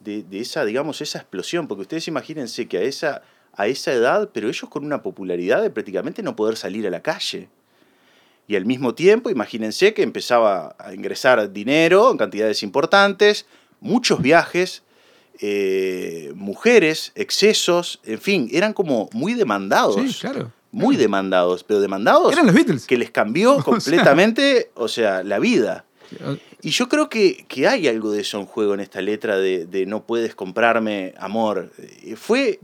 de, 0.00 0.22
de 0.22 0.40
esa, 0.40 0.64
digamos, 0.64 1.00
esa 1.00 1.18
explosión, 1.18 1.68
porque 1.68 1.82
ustedes 1.82 2.08
imagínense 2.08 2.66
que 2.66 2.78
a 2.78 2.82
esa, 2.82 3.22
a 3.54 3.66
esa 3.66 3.92
edad, 3.92 4.30
pero 4.32 4.48
ellos 4.48 4.68
con 4.68 4.84
una 4.84 5.02
popularidad 5.02 5.62
de 5.62 5.70
prácticamente 5.70 6.22
no 6.22 6.34
poder 6.36 6.56
salir 6.56 6.86
a 6.86 6.90
la 6.90 7.00
calle. 7.02 7.48
Y 8.48 8.56
al 8.56 8.64
mismo 8.64 8.94
tiempo, 8.94 9.30
imagínense 9.30 9.94
que 9.94 10.02
empezaba 10.02 10.74
a 10.78 10.92
ingresar 10.92 11.52
dinero 11.52 12.10
en 12.10 12.16
cantidades 12.16 12.64
importantes, 12.64 13.46
muchos 13.78 14.20
viajes, 14.20 14.82
eh, 15.40 16.32
mujeres, 16.34 17.12
excesos, 17.14 18.00
en 18.04 18.20
fin, 18.20 18.48
eran 18.52 18.72
como 18.72 19.08
muy 19.12 19.34
demandados. 19.34 19.96
Sí, 19.96 20.18
claro. 20.20 20.52
Muy 20.72 20.96
demandados, 20.96 21.64
pero 21.64 21.80
demandados 21.80 22.32
Eran 22.32 22.46
los 22.46 22.54
Beatles. 22.54 22.86
que 22.86 22.96
les 22.96 23.10
cambió 23.10 23.54
sea. 23.56 23.64
completamente, 23.64 24.70
o 24.74 24.88
sea, 24.88 25.22
la 25.22 25.38
vida. 25.38 25.84
Y 26.62 26.70
yo 26.70 26.88
creo 26.88 27.08
que, 27.08 27.44
que 27.48 27.66
hay 27.68 27.88
algo 27.88 28.12
de 28.12 28.20
eso 28.20 28.38
en 28.38 28.46
juego 28.46 28.74
en 28.74 28.80
esta 28.80 29.00
letra 29.00 29.36
de, 29.36 29.66
de 29.66 29.86
no 29.86 30.04
puedes 30.04 30.34
comprarme 30.34 31.14
amor. 31.18 31.72
Eh, 31.78 32.16
Fue. 32.16 32.60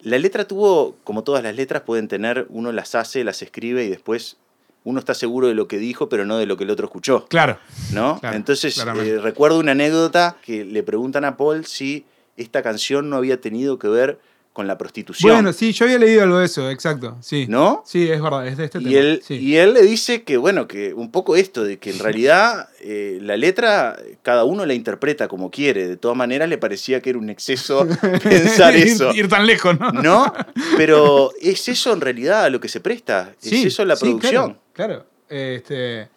La 0.00 0.16
letra 0.18 0.46
tuvo, 0.46 0.96
como 1.02 1.24
todas 1.24 1.42
las 1.42 1.56
letras 1.56 1.82
pueden 1.82 2.06
tener, 2.06 2.46
uno 2.50 2.70
las 2.70 2.94
hace, 2.94 3.24
las 3.24 3.42
escribe 3.42 3.84
y 3.84 3.88
después 3.88 4.36
uno 4.84 5.00
está 5.00 5.12
seguro 5.12 5.48
de 5.48 5.54
lo 5.54 5.68
que 5.68 5.76
dijo, 5.76 6.08
pero 6.08 6.24
no 6.24 6.38
de 6.38 6.46
lo 6.46 6.56
que 6.56 6.64
el 6.64 6.70
otro 6.70 6.86
escuchó. 6.86 7.26
Claro. 7.26 7.58
¿no? 7.92 8.18
Claro, 8.20 8.36
Entonces, 8.36 8.78
eh, 8.78 9.18
recuerdo 9.18 9.58
una 9.58 9.72
anécdota 9.72 10.36
que 10.42 10.64
le 10.64 10.82
preguntan 10.82 11.24
a 11.24 11.36
Paul 11.36 11.66
si 11.66 12.06
esta 12.36 12.62
canción 12.62 13.10
no 13.10 13.16
había 13.16 13.40
tenido 13.40 13.78
que 13.78 13.88
ver 13.88 14.20
con 14.58 14.66
la 14.66 14.76
prostitución. 14.76 15.32
Bueno, 15.34 15.52
sí, 15.52 15.70
yo 15.72 15.84
había 15.84 15.98
leído 16.00 16.24
algo 16.24 16.38
de 16.38 16.46
eso, 16.46 16.68
exacto. 16.68 17.16
Sí. 17.20 17.46
¿No? 17.48 17.84
Sí, 17.86 18.10
es 18.10 18.20
verdad, 18.20 18.44
es 18.44 18.56
de 18.56 18.64
este 18.64 18.78
Y 18.80 18.84
tema. 18.86 18.96
él, 18.98 19.20
sí. 19.24 19.34
y 19.34 19.54
él 19.54 19.72
le 19.72 19.82
dice 19.82 20.24
que, 20.24 20.36
bueno, 20.36 20.66
que 20.66 20.94
un 20.94 21.12
poco 21.12 21.36
esto, 21.36 21.62
de 21.62 21.78
que 21.78 21.90
en 21.92 22.00
realidad 22.00 22.68
eh, 22.80 23.20
la 23.22 23.36
letra 23.36 23.96
cada 24.22 24.42
uno 24.42 24.66
la 24.66 24.74
interpreta 24.74 25.28
como 25.28 25.48
quiere. 25.52 25.86
De 25.86 25.96
todas 25.96 26.16
maneras, 26.16 26.48
le 26.48 26.58
parecía 26.58 27.00
que 27.00 27.10
era 27.10 27.20
un 27.20 27.30
exceso 27.30 27.86
pensar 28.24 28.74
Ir- 28.74 28.82
eso. 28.86 29.14
Ir, 29.14 29.28
tan 29.28 29.46
lejos, 29.46 29.78
¿no? 29.78 29.92
¿No? 29.92 30.34
Pero 30.76 31.30
es 31.40 31.68
eso 31.68 31.92
en 31.92 32.00
realidad 32.00 32.42
a 32.46 32.50
lo 32.50 32.58
que 32.58 32.68
se 32.68 32.80
presta. 32.80 33.34
Es 33.40 33.48
Sí, 33.50 33.62
eso 33.68 33.84
la 33.84 33.94
sí, 33.94 34.06
producción. 34.06 34.58
Claro, 34.72 35.06
claro. 35.06 35.06
Este, 35.28 36.08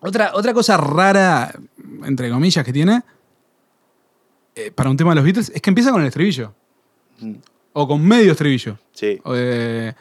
otra, 0.00 0.32
otra 0.34 0.52
cosa 0.52 0.76
rara, 0.76 1.54
entre 2.04 2.28
comillas, 2.28 2.64
que 2.64 2.72
tiene 2.72 3.02
eh, 4.56 4.72
para 4.72 4.90
un 4.90 4.96
tema 4.96 5.10
de 5.12 5.14
los 5.14 5.24
Beatles 5.24 5.52
es 5.54 5.62
que 5.62 5.70
empieza 5.70 5.92
con 5.92 6.00
el 6.00 6.08
estribillo. 6.08 6.52
O 7.72 7.86
con 7.88 8.02
medio 8.06 8.32
estribillo. 8.32 8.78
Sí. 8.92 9.20
Eh, 9.34 9.92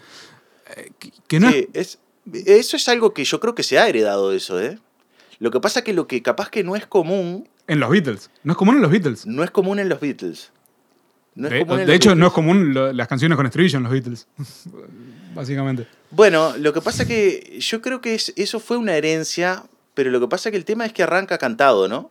que- 1.28 1.40
no 1.40 1.52
Sí, 1.52 1.68
es, 1.74 2.00
eso 2.46 2.78
es 2.78 2.88
algo 2.90 3.14
que 3.14 3.24
yo 3.26 3.40
creo 3.40 3.54
que 3.56 3.64
se 3.64 3.78
ha 3.80 3.88
heredado 3.88 4.32
de 4.32 4.38
eso, 4.38 4.60
¿eh? 4.62 4.80
Lo 5.40 5.52
que 5.52 5.60
pasa 5.60 5.84
que 5.84 5.94
lo 5.94 6.08
que 6.08 6.22
capaz 6.22 6.50
que 6.50 6.64
no 6.64 6.76
es 6.76 6.86
común, 6.88 7.48
En 7.68 7.80
los 7.80 7.90
Beatles. 7.90 8.30
No 8.44 8.54
es 8.54 8.58
común 8.58 8.76
en 8.76 8.82
los 8.82 8.92
Beatles. 8.92 9.26
no 9.26 9.44
es 9.44 9.52
común 9.52 9.80
en 9.80 9.90
los 9.90 10.00
Beatles. 10.00 10.52
No 11.36 11.50
de 11.50 11.94
hecho, 11.96 12.16
no 12.16 12.28
es 12.28 12.34
común 12.34 12.74
lo- 12.74 12.94
las 12.94 13.08
canciones 13.10 13.36
con 13.36 13.46
estribillo 13.46 13.78
en 13.78 13.84
los 13.84 13.92
Beatles. 13.92 14.28
Básicamente. 15.36 15.86
Bueno, 16.12 16.56
lo 16.58 16.72
que 16.72 16.80
pasa 16.82 17.06
que 17.06 17.58
yo 17.60 17.82
creo 17.82 18.00
que 18.00 18.16
es- 18.16 18.32
eso 18.38 18.60
fue 18.62 18.78
una 18.78 18.96
herencia, 18.96 19.64
pero 19.94 20.12
lo 20.12 20.20
que 20.22 20.28
pasa 20.28 20.50
que 20.52 20.58
el 20.58 20.64
tema 20.66 20.86
es 20.86 20.94
que 20.94 21.04
arranca 21.04 21.38
cantado, 21.38 21.88
¿no? 21.90 22.10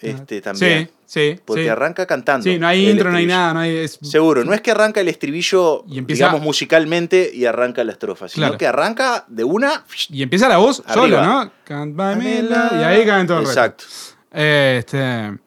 Este 0.00 0.42
también. 0.42 0.86
Sí, 0.88 0.92
sí. 1.06 1.40
Porque 1.44 1.62
sí. 1.62 1.68
arranca 1.68 2.04
cantando. 2.06 2.44
Sí, 2.44 2.58
no 2.58 2.66
hay 2.66 2.88
intro, 2.90 3.10
no 3.10 3.16
hay 3.16 3.26
nada. 3.26 3.54
No 3.54 3.60
hay, 3.60 3.76
es- 3.76 3.98
Seguro, 4.02 4.44
no 4.44 4.52
es 4.52 4.60
que 4.60 4.70
arranca 4.72 5.00
el 5.00 5.08
estribillo, 5.08 5.84
Y 5.88 5.98
empieza- 5.98 6.24
digamos, 6.26 6.42
musicalmente 6.42 7.30
y 7.32 7.46
arranca 7.46 7.82
la 7.84 7.92
estrofa, 7.92 8.28
sino 8.28 8.46
Claro. 8.46 8.58
que 8.58 8.66
arranca 8.66 9.24
de 9.28 9.44
una. 9.44 9.84
Y 10.10 10.22
empieza 10.22 10.48
la 10.48 10.58
voz 10.58 10.82
Arriba. 10.86 11.02
sola, 11.06 11.22
¿no? 11.26 11.52
Can't 11.64 11.94
buy 11.96 12.16
me 12.16 12.42
love, 12.42 12.72
y 12.72 12.82
ahí 12.84 13.06
caen 13.06 13.26
todo 13.26 13.38
el 13.38 13.44
resto. 13.46 13.60
Exacto. 13.60 13.84
Este, 14.30 15.38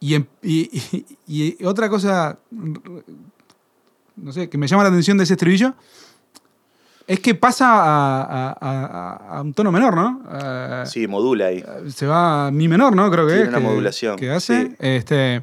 y, 0.00 0.14
em- 0.14 0.26
y- 0.42 1.06
y- 1.28 1.56
y 1.58 1.64
otra 1.64 1.88
cosa, 1.88 2.38
no 4.16 4.32
sé, 4.32 4.48
que 4.48 4.58
me 4.58 4.66
llama 4.66 4.82
la 4.82 4.88
atención 4.88 5.18
de 5.18 5.24
ese 5.24 5.34
estribillo, 5.34 5.74
es 7.06 7.20
que 7.20 7.34
pasa 7.34 7.66
a, 7.68 8.22
a- 8.50 8.56
a- 8.60 9.38
a 9.38 9.42
un 9.42 9.54
tono 9.54 9.70
menor, 9.70 9.94
¿no? 9.94 10.22
Eh, 10.32 10.82
Sí, 10.86 11.06
modula 11.06 11.46
ahí. 11.46 11.64
Se 11.94 12.06
va 12.06 12.48
a 12.48 12.50
mi 12.50 12.66
menor, 12.68 12.94
¿no? 12.96 13.10
Creo 13.10 13.26
que 13.26 13.32
Tiene 13.34 13.44
es. 13.44 13.48
una 13.50 13.58
que- 13.58 13.64
modulación, 13.64 14.16
Que 14.16 14.30
hace. 14.30 14.66
sí. 14.68 14.76
Este, 14.78 15.42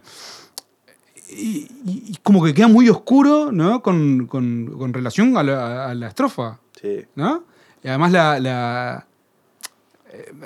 y, 1.30 2.18
como 2.24 2.44
que 2.44 2.54
queda 2.54 2.68
muy 2.68 2.90
oscuro, 2.90 3.52
¿no? 3.52 3.82
Con, 3.82 4.28
con- 4.28 4.68
con 4.78 4.94
relación 4.94 5.36
a 5.38 5.44
la, 5.44 6.08
estrofa. 6.08 6.60
Sí. 6.80 7.06
¿no? 7.16 7.44
Y 7.84 7.88
además 7.88 8.12
la, 8.12 8.40
la- 8.40 9.08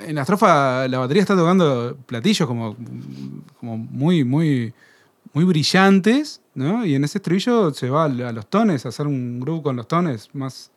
en 0.06 0.14
la 0.14 0.22
estrofa 0.22 0.88
la 0.88 0.98
batería 0.98 1.22
está 1.22 1.36
tocando 1.36 1.96
platillos 2.06 2.46
como, 2.48 2.74
como 3.60 3.76
muy, 3.76 4.24
muy, 4.24 4.72
muy 5.34 5.44
brillantes, 5.44 6.40
¿no? 6.54 6.86
Y 6.86 6.94
en 6.94 7.04
ese 7.04 7.18
estribillo 7.18 7.72
se 7.74 7.90
va 7.90 8.04
a 8.04 8.08
los 8.08 8.46
tones, 8.46 8.86
a 8.86 8.88
hacer 8.88 9.06
un 9.06 9.40
groove 9.40 9.62
con 9.62 9.76
los 9.76 9.86
tones 9.86 10.30
más, 10.32 10.70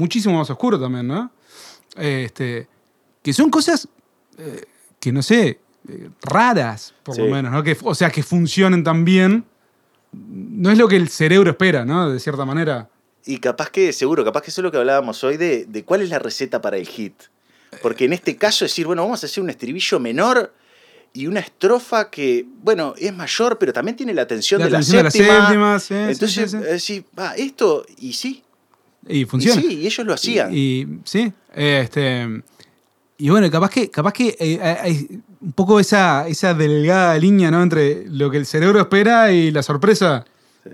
muchísimo 0.00 0.38
más 0.38 0.50
oscuro 0.50 0.80
también, 0.80 1.06
¿no? 1.06 1.30
Este, 1.96 2.66
que 3.22 3.32
son 3.32 3.50
cosas 3.50 3.88
eh, 4.38 4.64
que 4.98 5.12
no 5.12 5.22
sé, 5.22 5.60
eh, 5.88 6.10
raras, 6.22 6.94
por 7.02 7.18
lo 7.18 7.26
menos, 7.26 7.52
¿no? 7.52 7.62
Que, 7.62 7.76
o 7.82 7.94
sea, 7.94 8.10
que 8.10 8.22
funcionen 8.22 8.82
tan 8.82 9.04
bien. 9.04 9.44
No 10.12 10.70
es 10.70 10.78
lo 10.78 10.88
que 10.88 10.96
el 10.96 11.08
cerebro 11.08 11.50
espera, 11.50 11.84
¿no? 11.84 12.10
De 12.10 12.18
cierta 12.18 12.44
manera. 12.44 12.88
Y 13.24 13.38
capaz 13.38 13.70
que, 13.70 13.92
seguro, 13.92 14.24
capaz 14.24 14.42
que 14.42 14.50
eso 14.50 14.60
es 14.60 14.64
lo 14.64 14.72
que 14.72 14.78
hablábamos 14.78 15.22
hoy 15.22 15.36
de, 15.36 15.66
de 15.66 15.84
cuál 15.84 16.02
es 16.02 16.08
la 16.10 16.18
receta 16.18 16.60
para 16.60 16.78
el 16.78 16.86
hit. 16.86 17.14
Porque 17.82 18.06
en 18.06 18.12
este 18.12 18.36
caso 18.36 18.64
decir, 18.64 18.86
bueno, 18.86 19.02
vamos 19.02 19.22
a 19.22 19.26
hacer 19.26 19.42
un 19.42 19.50
estribillo 19.50 20.00
menor 20.00 20.52
y 21.12 21.26
una 21.26 21.40
estrofa 21.40 22.10
que, 22.10 22.44
bueno, 22.62 22.94
es 22.98 23.14
mayor, 23.14 23.58
pero 23.58 23.72
también 23.72 23.96
tiene 23.96 24.14
la 24.14 24.26
tensión, 24.26 24.60
La 24.60 24.66
de, 24.66 24.72
la 24.72 24.78
tensión 24.78 24.98
de 24.98 25.02
la 25.04 25.10
séptima. 25.10 25.46
séptima, 25.46 25.78
sí, 25.78 25.94
Entonces, 25.94 26.50
sí, 26.50 26.58
sí. 26.58 26.80
sí, 26.80 27.04
va, 27.18 27.34
esto, 27.36 27.84
y 27.98 28.12
sí, 28.12 28.42
Y 29.08 29.20
y 29.20 29.24
funciona. 29.24 29.60
sí, 29.60 29.80
y 29.80 29.86
ellos 29.86 30.06
lo 30.06 30.14
hacían. 30.14 30.52
Y, 30.52 30.56
y- 30.82 31.00
sí, 31.04 31.32
este. 31.54 32.42
Y 33.18 33.28
bueno, 33.28 33.50
capaz 33.50 33.70
que, 33.70 33.90
capaz 33.90 34.12
que 34.12 34.34
eh, 34.40 34.58
hay 34.62 35.20
un 35.40 35.52
poco 35.52 35.78
esa, 35.78 36.26
esa 36.26 36.54
delgada 36.54 37.18
línea, 37.18 37.50
¿no? 37.50 37.62
Entre 37.62 38.06
lo 38.08 38.30
que 38.30 38.38
el 38.38 38.46
cerebro 38.46 38.80
espera 38.80 39.30
y 39.32 39.50
la 39.50 39.62
sorpresa. 39.62 40.24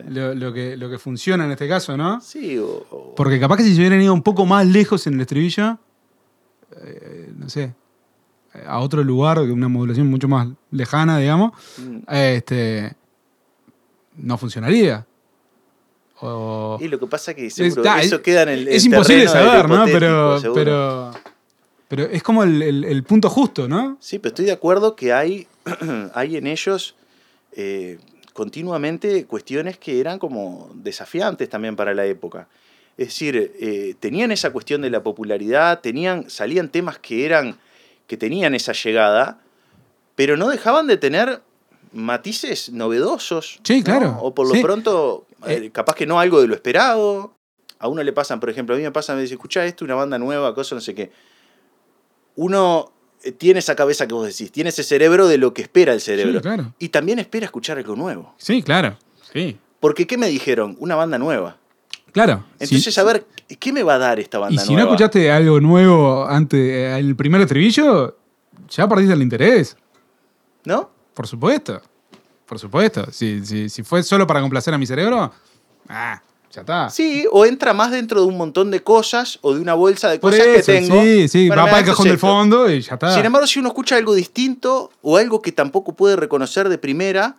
Lo, 0.09 0.35
lo 0.35 0.53
que, 0.53 0.77
lo 0.77 0.91
que 0.91 0.99
funciona 0.99 1.45
en 1.45 1.53
este 1.53 1.69
caso, 1.69 1.97
¿no? 1.97 2.21
sí, 2.21 2.59
o, 2.59 2.67
o- 2.91 3.15
Porque 3.15 3.39
capaz 3.39 3.59
que 3.59 3.63
si 3.63 3.73
se 3.75 3.79
hubieran 3.81 4.03
ido 4.03 4.13
un 4.13 4.23
poco 4.23 4.45
más 4.45 4.67
lejos 4.67 5.07
en 5.07 5.15
el 5.15 5.21
estribillo, 5.21 5.79
eh, 6.83 7.31
no 7.37 7.49
sé, 7.49 7.73
a 8.67 8.81
otro 8.81 9.05
lugar, 9.05 9.39
una 9.41 9.69
modulación 9.69 10.09
mucho 10.09 10.27
más 10.27 10.49
lejana, 10.73 11.19
digamos, 11.19 11.53
Mm. 11.79 11.99
este, 12.09 12.95
no 14.17 14.37
funcionaría. 14.39 15.07
O, 16.21 16.79
Y 16.81 16.89
lo 16.89 16.99
que 16.99 17.07
pasa 17.07 17.35
que 17.35 17.51
seguro, 17.51 17.83
Está, 17.83 18.01
eso 18.01 18.17
es- 18.17 18.23
queda 18.23 18.43
en 18.43 18.49
el 18.51 18.69
es 18.69 18.85
el 18.87 18.93
imposible 18.93 19.29
saber, 19.29 19.69
¿no? 19.69 19.85
Pero, 19.85 20.41
seguro. 20.41 20.55
pero, 20.55 21.11
pero 21.89 22.03
es 22.05 22.23
como 22.23 22.43
el, 22.43 22.63
el- 22.63 22.85
el 22.85 23.03
punto 23.05 23.29
justo, 23.29 23.69
¿no? 23.69 23.99
Sí, 24.01 24.19
pero 24.19 24.31
estoy 24.31 24.47
de 24.47 24.53
acuerdo 24.53 24.97
que 24.97 25.13
hay, 25.13 25.47
hay 26.15 26.37
en 26.37 26.47
ellos 26.47 26.95
eh, 27.53 27.99
continuamente 28.33 29.27
cuestiones 29.27 29.79
que 29.79 30.01
eran 30.01 30.19
como 30.19 30.71
desafiantes 30.75 31.49
también 31.49 31.77
para 31.77 31.93
la 31.95 32.07
época. 32.07 32.49
Es 32.97 33.09
decir, 33.09 33.53
eh, 33.61 33.95
tenían 34.01 34.33
esa 34.33 34.51
cuestión 34.51 34.81
de 34.81 34.89
la 34.91 35.03
popularidad, 35.03 35.81
tenían, 35.81 36.31
salían 36.31 36.71
temas 36.71 36.99
que 36.99 37.27
eran, 37.27 37.59
que 38.07 38.17
tenían 38.17 38.55
esa 38.55 38.73
llegada, 38.73 39.39
pero 40.15 40.39
no 40.39 40.49
dejaban 40.49 40.87
de 40.87 40.97
tener 40.97 41.43
matices 41.93 42.71
novedosos. 42.71 43.61
Sí, 43.65 43.79
¿no? 43.81 43.85
claro, 43.85 44.19
O 44.23 44.35
por 44.35 44.49
lo 44.49 44.55
sí. 44.55 44.63
pronto, 44.63 45.26
eh, 45.47 45.63
Eh. 45.65 45.71
capaz 45.71 45.95
que 45.95 46.07
no 46.07 46.19
algo 46.21 46.41
de 46.41 46.47
lo 46.49 46.55
esperado. 46.55 47.35
A 47.79 47.89
uno 47.89 48.03
le 48.03 48.13
pasan, 48.13 48.41
por 48.41 48.49
ejemplo, 48.49 48.75
a 48.75 48.79
mí 48.79 48.85
me 48.85 48.91
pasan, 48.91 49.17
me 49.17 49.23
dicen, 49.23 49.35
escucha 49.37 49.65
esto, 49.67 49.85
una 49.85 49.95
banda 49.95 50.19
nueva, 50.19 50.55
cosa, 50.55 50.75
no 50.75 50.81
sé 50.81 50.95
qué. 50.95 51.11
Uno 52.37 52.93
eh, 53.23 53.33
tiene 53.33 53.59
esa 53.61 53.75
cabeza 53.77 54.07
que 54.07 54.15
vos 54.15 54.27
decís, 54.27 54.51
tiene 54.53 54.71
ese 54.71 54.83
cerebro 54.83 55.27
de 55.29 55.39
lo 55.39 55.53
que 55.55 55.63
espera 55.63 55.93
el 55.93 56.01
cerebro. 56.01 56.39
Sí, 56.39 56.43
claro. 56.43 56.75
Y 56.79 56.89
también 56.91 57.19
espera 57.19 57.47
escuchar 57.47 57.79
algo 57.79 57.97
nuevo. 57.97 58.35
Sí, 58.39 58.63
claro. 58.63 58.97
Sí. 59.33 59.59
Porque, 59.81 60.07
¿qué 60.07 60.17
me 60.19 60.29
dijeron? 60.29 60.77
Una 60.81 60.95
banda 60.97 61.19
nueva. 61.19 61.59
Claro. 62.13 62.45
Entonces, 62.59 62.95
Sí, 62.95 63.01
a 63.01 63.05
ver, 63.05 63.27
¿qué 63.59 63.73
me 63.73 63.83
va 63.83 63.95
a 63.95 63.99
dar 63.99 64.19
esta 64.21 64.39
banda 64.39 64.55
Y 64.55 64.59
si 64.67 64.73
nueva? 64.73 64.89
no 64.89 64.95
escuchaste 64.95 65.31
algo 65.31 65.61
nuevo 65.61 66.25
antes, 66.27 66.59
eh, 66.59 66.99
el 66.99 67.15
primer 67.15 67.43
estribillo, 67.43 68.17
ya 68.71 68.89
perdiste 68.89 69.13
el 69.13 69.23
interés. 69.23 69.77
¿No? 70.65 70.91
Por 71.15 71.27
supuesto. 71.27 71.81
Por 72.47 72.59
supuesto. 72.59 73.11
Si, 73.13 73.45
si, 73.45 73.69
si 73.69 73.83
fue 73.83 74.03
solo 74.03 74.27
para 74.27 74.41
complacer 74.41 74.73
a 74.73 74.79
mi 74.79 74.87
cerebro, 74.87 75.33
ah, 75.89 76.23
ya 76.53 76.61
está. 76.61 76.91
Sí, 76.91 77.27
o 77.31 77.45
entra 77.45 77.75
más 77.75 77.91
dentro 77.91 78.21
de 78.21 78.27
un 78.27 78.37
montón 78.37 78.71
de 78.71 78.83
cosas 78.83 79.39
o 79.43 79.55
de 79.55 79.61
una 79.61 79.75
bolsa 79.75 80.11
de 80.11 80.19
Por 80.19 80.31
cosas 80.31 80.47
eso, 80.47 80.73
que 80.73 80.81
tengo. 80.81 81.03
sí, 81.03 81.29
sí, 81.29 81.49
va 81.49 81.65
para 81.65 81.81
el 81.81 81.85
cajón 81.85 82.09
del 82.09 82.19
fondo 82.19 82.71
y 82.71 82.81
ya 82.81 82.95
está. 82.95 83.15
Sin 83.15 83.25
embargo, 83.25 83.47
si 83.47 83.59
uno 83.59 83.69
escucha 83.69 83.97
algo 83.97 84.15
distinto 84.15 84.91
o 85.03 85.17
algo 85.17 85.43
que 85.43 85.53
tampoco 85.53 85.95
puede 85.95 86.17
reconocer 86.17 86.69
de 86.69 86.79
primera 86.79 87.37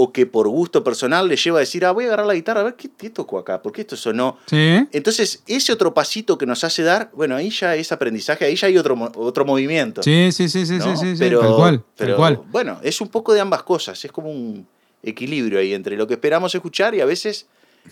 o 0.00 0.12
que 0.12 0.26
por 0.26 0.46
gusto 0.46 0.84
personal 0.84 1.26
le 1.26 1.34
lleva 1.34 1.58
a 1.58 1.60
decir, 1.60 1.84
ah, 1.84 1.90
voy 1.90 2.04
a 2.04 2.06
agarrar 2.06 2.26
la 2.26 2.34
guitarra, 2.34 2.60
a 2.60 2.62
ver 2.62 2.74
qué, 2.76 2.88
qué 2.96 3.10
tocó 3.10 3.36
acá, 3.40 3.60
por 3.60 3.72
qué 3.72 3.80
esto 3.80 3.96
sonó. 3.96 4.38
sí. 4.46 4.86
Entonces, 4.92 5.42
ese 5.48 5.72
otro 5.72 5.92
pasito 5.92 6.38
que 6.38 6.46
nos 6.46 6.62
hace 6.62 6.84
dar, 6.84 7.10
bueno, 7.14 7.34
ahí 7.34 7.50
ya 7.50 7.74
es 7.74 7.90
aprendizaje, 7.90 8.44
ahí 8.44 8.54
ya 8.54 8.68
hay 8.68 8.78
otro, 8.78 8.94
otro 9.16 9.44
movimiento. 9.44 10.00
Sí, 10.04 10.30
sí, 10.30 10.48
sí, 10.48 10.66
sí, 10.66 10.78
¿no? 10.78 10.96
sí, 10.96 11.14
sí, 11.14 11.14
Pero, 11.18 11.40
tal 11.40 11.56
cual, 11.56 11.84
pero, 11.96 12.10
tal 12.12 12.16
cual. 12.16 12.40
Bueno, 12.50 12.78
es 12.84 13.00
un 13.00 13.08
poco 13.08 13.34
de 13.34 13.40
ambas 13.40 13.64
cosas, 13.64 14.04
es 14.04 14.12
como 14.12 14.30
un 14.30 14.68
equilibrio 15.02 15.58
ahí 15.58 15.74
entre 15.74 15.96
lo 15.96 16.06
que 16.06 16.14
esperamos 16.14 16.54
escuchar 16.54 16.94
y 16.94 17.00
a 17.00 17.04
veces 17.04 17.48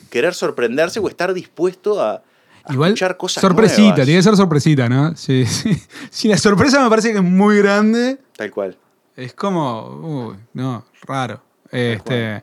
querer 0.09 0.33
sorprenderse 0.35 1.01
o 1.01 1.09
estar 1.09 1.35
dispuesto 1.35 2.01
a, 2.01 2.23
a 2.65 2.73
Igual, 2.73 2.91
escuchar 2.91 3.17
cosas 3.17 3.41
sorpresita, 3.41 3.81
nuevas. 3.83 4.05
tiene 4.05 4.19
que 4.19 4.23
ser 4.23 4.37
sorpresita, 4.37 4.89
¿no? 4.89 5.17
Sí, 5.17 5.45
sí. 5.47 5.77
Si 6.11 6.29
la 6.29 6.39
sorpresa 6.39 6.81
me 6.85 6.89
parece 6.89 7.11
que 7.11 7.19
es 7.19 7.25
muy 7.25 7.59
grande, 7.59 8.19
Tal 8.37 8.53
cual. 8.53 8.77
es 9.17 9.35
como, 9.35 10.29
uy, 10.31 10.37
no, 10.55 10.85
raro. 11.03 11.43
Este, 11.77 12.43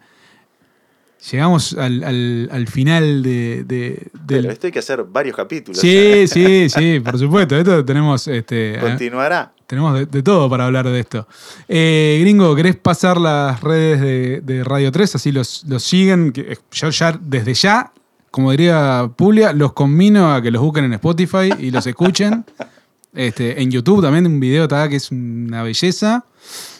llegamos 1.32 1.74
al, 1.78 2.04
al- 2.04 2.50
al 2.52 2.68
final 2.68 3.24
de, 3.24 3.64
de- 3.64 4.08
del... 4.26 4.42
Pero 4.42 4.52
esto 4.52 4.68
hay 4.68 4.74
que 4.74 4.80
hacer 4.80 5.04
varios 5.04 5.36
capítulos. 5.36 5.80
Sí, 5.80 6.26
sí, 6.28 6.70
sí, 6.70 7.00
por 7.04 7.18
supuesto. 7.18 7.56
Esto 7.58 7.84
tenemos, 7.86 8.28
este, 8.28 8.78
Continuará. 8.80 9.54
tenemos 9.68 9.94
de, 9.98 10.06
de 10.06 10.24
todo 10.24 10.50
para 10.50 10.66
hablar 10.66 10.88
de 10.88 11.00
esto. 11.00 11.28
Eh, 11.68 12.18
gringo, 12.22 12.56
¿querés 12.56 12.76
pasar 12.76 13.18
las 13.20 13.62
redes 13.62 14.02
de, 14.02 14.42
de 14.42 14.64
Radio 14.64 14.92
3? 14.92 15.16
Así 15.16 15.32
los, 15.32 15.64
los 15.68 15.84
siguen. 15.84 16.34
Yo 16.72 16.90
ya, 16.90 17.18
desde 17.22 17.54
ya, 17.54 17.92
como 18.32 18.52
diría 18.52 19.10
Pulia, 19.16 19.54
los 19.54 19.74
conmino 19.74 20.34
a 20.34 20.42
que 20.42 20.52
los 20.52 20.62
busquen 20.62 20.86
en 20.86 20.94
Spotify 20.94 21.50
y 21.60 21.72
los 21.72 21.88
escuchen. 21.88 22.46
Este, 23.16 23.62
en 23.62 23.70
YouTube 23.70 24.02
también 24.02 24.26
un 24.26 24.40
video 24.40 24.64
está 24.64 24.90
que 24.90 24.96
es 24.96 25.12
una 25.12 25.62
belleza. 25.62 26.26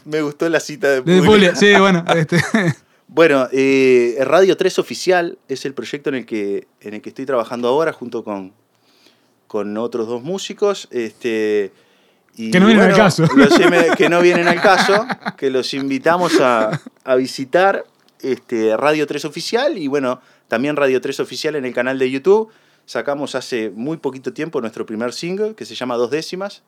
Me 0.06 0.22
gustó 0.22 0.48
la 0.50 0.60
cita 0.60 0.88
de 0.90 0.96
De 0.96 1.02
Puli. 1.02 1.26
Pulia, 1.26 1.56
sí, 1.56 1.74
bueno. 1.76 2.04
Este, 2.16 2.38
Bueno, 3.08 3.48
eh, 3.52 4.18
Radio 4.22 4.58
3 4.58 4.80
Oficial 4.80 5.38
es 5.48 5.66
el 5.66 5.74
proyecto 5.74 6.10
en 6.10 6.16
el 6.16 6.26
que, 6.26 6.68
en 6.82 6.96
el 6.96 7.02
que 7.02 7.10
estoy 7.10 7.26
trabajando 7.26 7.68
ahora 7.68 7.94
junto 7.94 8.24
con, 8.24 8.54
con 9.48 9.78
otros 9.78 10.08
dos 10.08 10.24
músicos. 10.24 10.88
Este, 10.92 11.72
y 12.36 12.50
Que 12.50 12.60
no 12.60 12.66
vienen 12.68 12.86
al 12.86 12.96
caso. 12.96 13.28
los 13.36 13.54
que 13.98 14.10
no 14.10 14.20
vienen 14.22 14.48
al 14.48 14.62
caso, 14.62 15.06
que 15.38 15.52
los 15.52 15.74
invitamos 15.76 16.42
a, 16.42 16.82
a 17.04 17.16
visitar 17.16 17.86
este, 18.22 18.76
Radio 18.78 19.06
3 19.06 19.26
Oficial 19.26 19.78
y 19.78 19.88
bueno, 19.88 20.22
también 20.48 20.76
Radio 20.76 21.00
3 21.00 21.20
Oficial 21.20 21.56
en 21.56 21.66
el 21.66 21.74
canal 21.74 22.00
de 22.00 22.10
YouTube. 22.10 22.50
Sacamos 22.86 23.36
hace 23.36 23.70
muy 23.70 23.98
poquito 23.98 24.34
tiempo 24.34 24.60
nuestro 24.60 24.86
primer 24.86 25.14
single 25.14 25.54
que 25.54 25.66
se 25.66 25.76
llama 25.76 25.96
Dos 25.98 26.10
Décimas. 26.10 26.64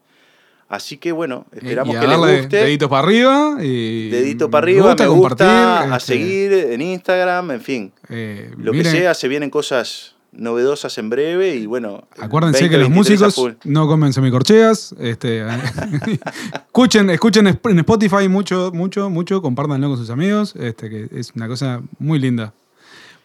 Así 0.67 0.97
que 0.97 1.11
bueno, 1.11 1.45
esperamos 1.51 1.93
Y 1.93 1.97
a 1.97 2.01
que 2.01 2.07
les 2.07 2.17
guste. 2.17 2.57
Dedito 2.57 2.89
para 2.89 3.07
arriba. 3.07 3.57
Y 3.61 4.09
Dedito 4.09 4.49
para 4.49 4.63
arriba, 4.63 4.83
me 4.83 4.89
gusta, 4.89 5.07
compartir, 5.07 5.47
a 5.47 5.97
este, 5.97 6.13
seguir 6.13 6.53
en 6.53 6.81
Instagram, 6.81 7.51
en 7.51 7.61
fin. 7.61 7.91
eh, 8.09 8.51
Lo 8.57 8.71
miren, 8.71 8.91
que 8.91 8.99
sea, 8.99 9.13
se 9.13 9.27
vienen 9.27 9.49
cosas 9.49 10.15
novedosas 10.31 10.97
en 10.97 11.09
breve 11.09 11.55
y 11.55 11.65
bueno. 11.65 12.07
Acuérdense 12.19 12.67
que 12.69 12.77
los 12.77 12.89
2023 12.89 13.21
a 13.21 13.25
músicos 13.25 13.65
no 13.65 13.87
comen 13.87 14.11
semicorcheas. 14.11 14.95
Este, 14.99 15.45
escuchen, 16.65 17.09
escuchen 17.09 17.47
en 17.47 17.79
Spotify 17.79 18.27
mucho, 18.27 18.71
mucho, 18.73 19.09
mucho. 19.09 19.41
Compártanlo 19.41 19.89
con 19.89 19.97
sus 19.97 20.09
amigos. 20.09 20.55
Este, 20.57 20.89
que 20.89 21.07
es 21.11 21.31
una 21.35 21.47
cosa 21.47 21.81
muy 21.99 22.19
linda. 22.19 22.53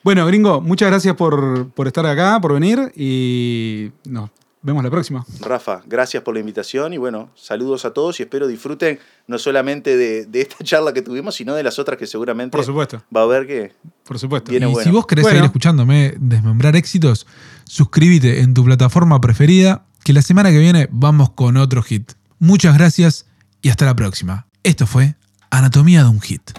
Bueno, 0.03 0.26
gringo, 0.26 0.61
muchas 0.61 0.88
gracias 0.88 1.14
por, 1.14 1.68
por 1.70 1.87
estar 1.87 2.07
acá, 2.07 2.38
por 2.40 2.55
venir 2.55 2.92
y 2.96 3.90
nos 4.05 4.31
vemos 4.62 4.84
la 4.84 4.90
próxima. 4.90 5.24
Rafa, 5.40 5.82
gracias 5.86 6.22
por 6.22 6.34
la 6.34 6.40
invitación 6.40 6.92
y 6.92 6.98
bueno, 6.98 7.30
saludos 7.34 7.84
a 7.84 7.92
todos 7.92 8.20
y 8.20 8.24
espero 8.24 8.46
disfruten 8.46 8.98
no 9.26 9.38
solamente 9.38 9.96
de, 9.96 10.26
de 10.26 10.40
esta 10.40 10.56
charla 10.64 10.92
que 10.92 11.02
tuvimos, 11.02 11.34
sino 11.34 11.54
de 11.54 11.62
las 11.62 11.78
otras 11.78 11.98
que 11.98 12.06
seguramente 12.06 12.56
Por 12.56 12.64
supuesto, 12.64 13.02
va 13.14 13.20
a 13.20 13.24
haber 13.24 13.46
que... 13.46 13.72
por 14.04 14.18
supuesto. 14.18 14.50
Viene 14.50 14.68
y 14.68 14.72
bueno. 14.72 14.84
si 14.84 14.94
vos 14.94 15.06
querés 15.06 15.22
Bueno. 15.22 15.36
seguir 15.36 15.46
escuchándome 15.46 16.14
desmembrar 16.18 16.76
éxitos, 16.76 17.26
suscríbete 17.64 18.40
en 18.40 18.54
tu 18.54 18.64
plataforma 18.64 19.20
preferida, 19.20 19.84
que 20.04 20.12
la 20.12 20.22
semana 20.22 20.50
que 20.50 20.58
viene 20.58 20.88
vamos 20.90 21.30
con 21.30 21.56
otro 21.56 21.82
hit. 21.82 22.12
Muchas 22.38 22.76
gracias 22.76 23.26
y 23.62 23.68
hasta 23.68 23.84
la 23.84 23.94
próxima. 23.94 24.46
Esto 24.62 24.86
fue 24.86 25.14
Anatomía 25.50 26.02
de 26.02 26.08
un 26.08 26.20
Hit. 26.20 26.52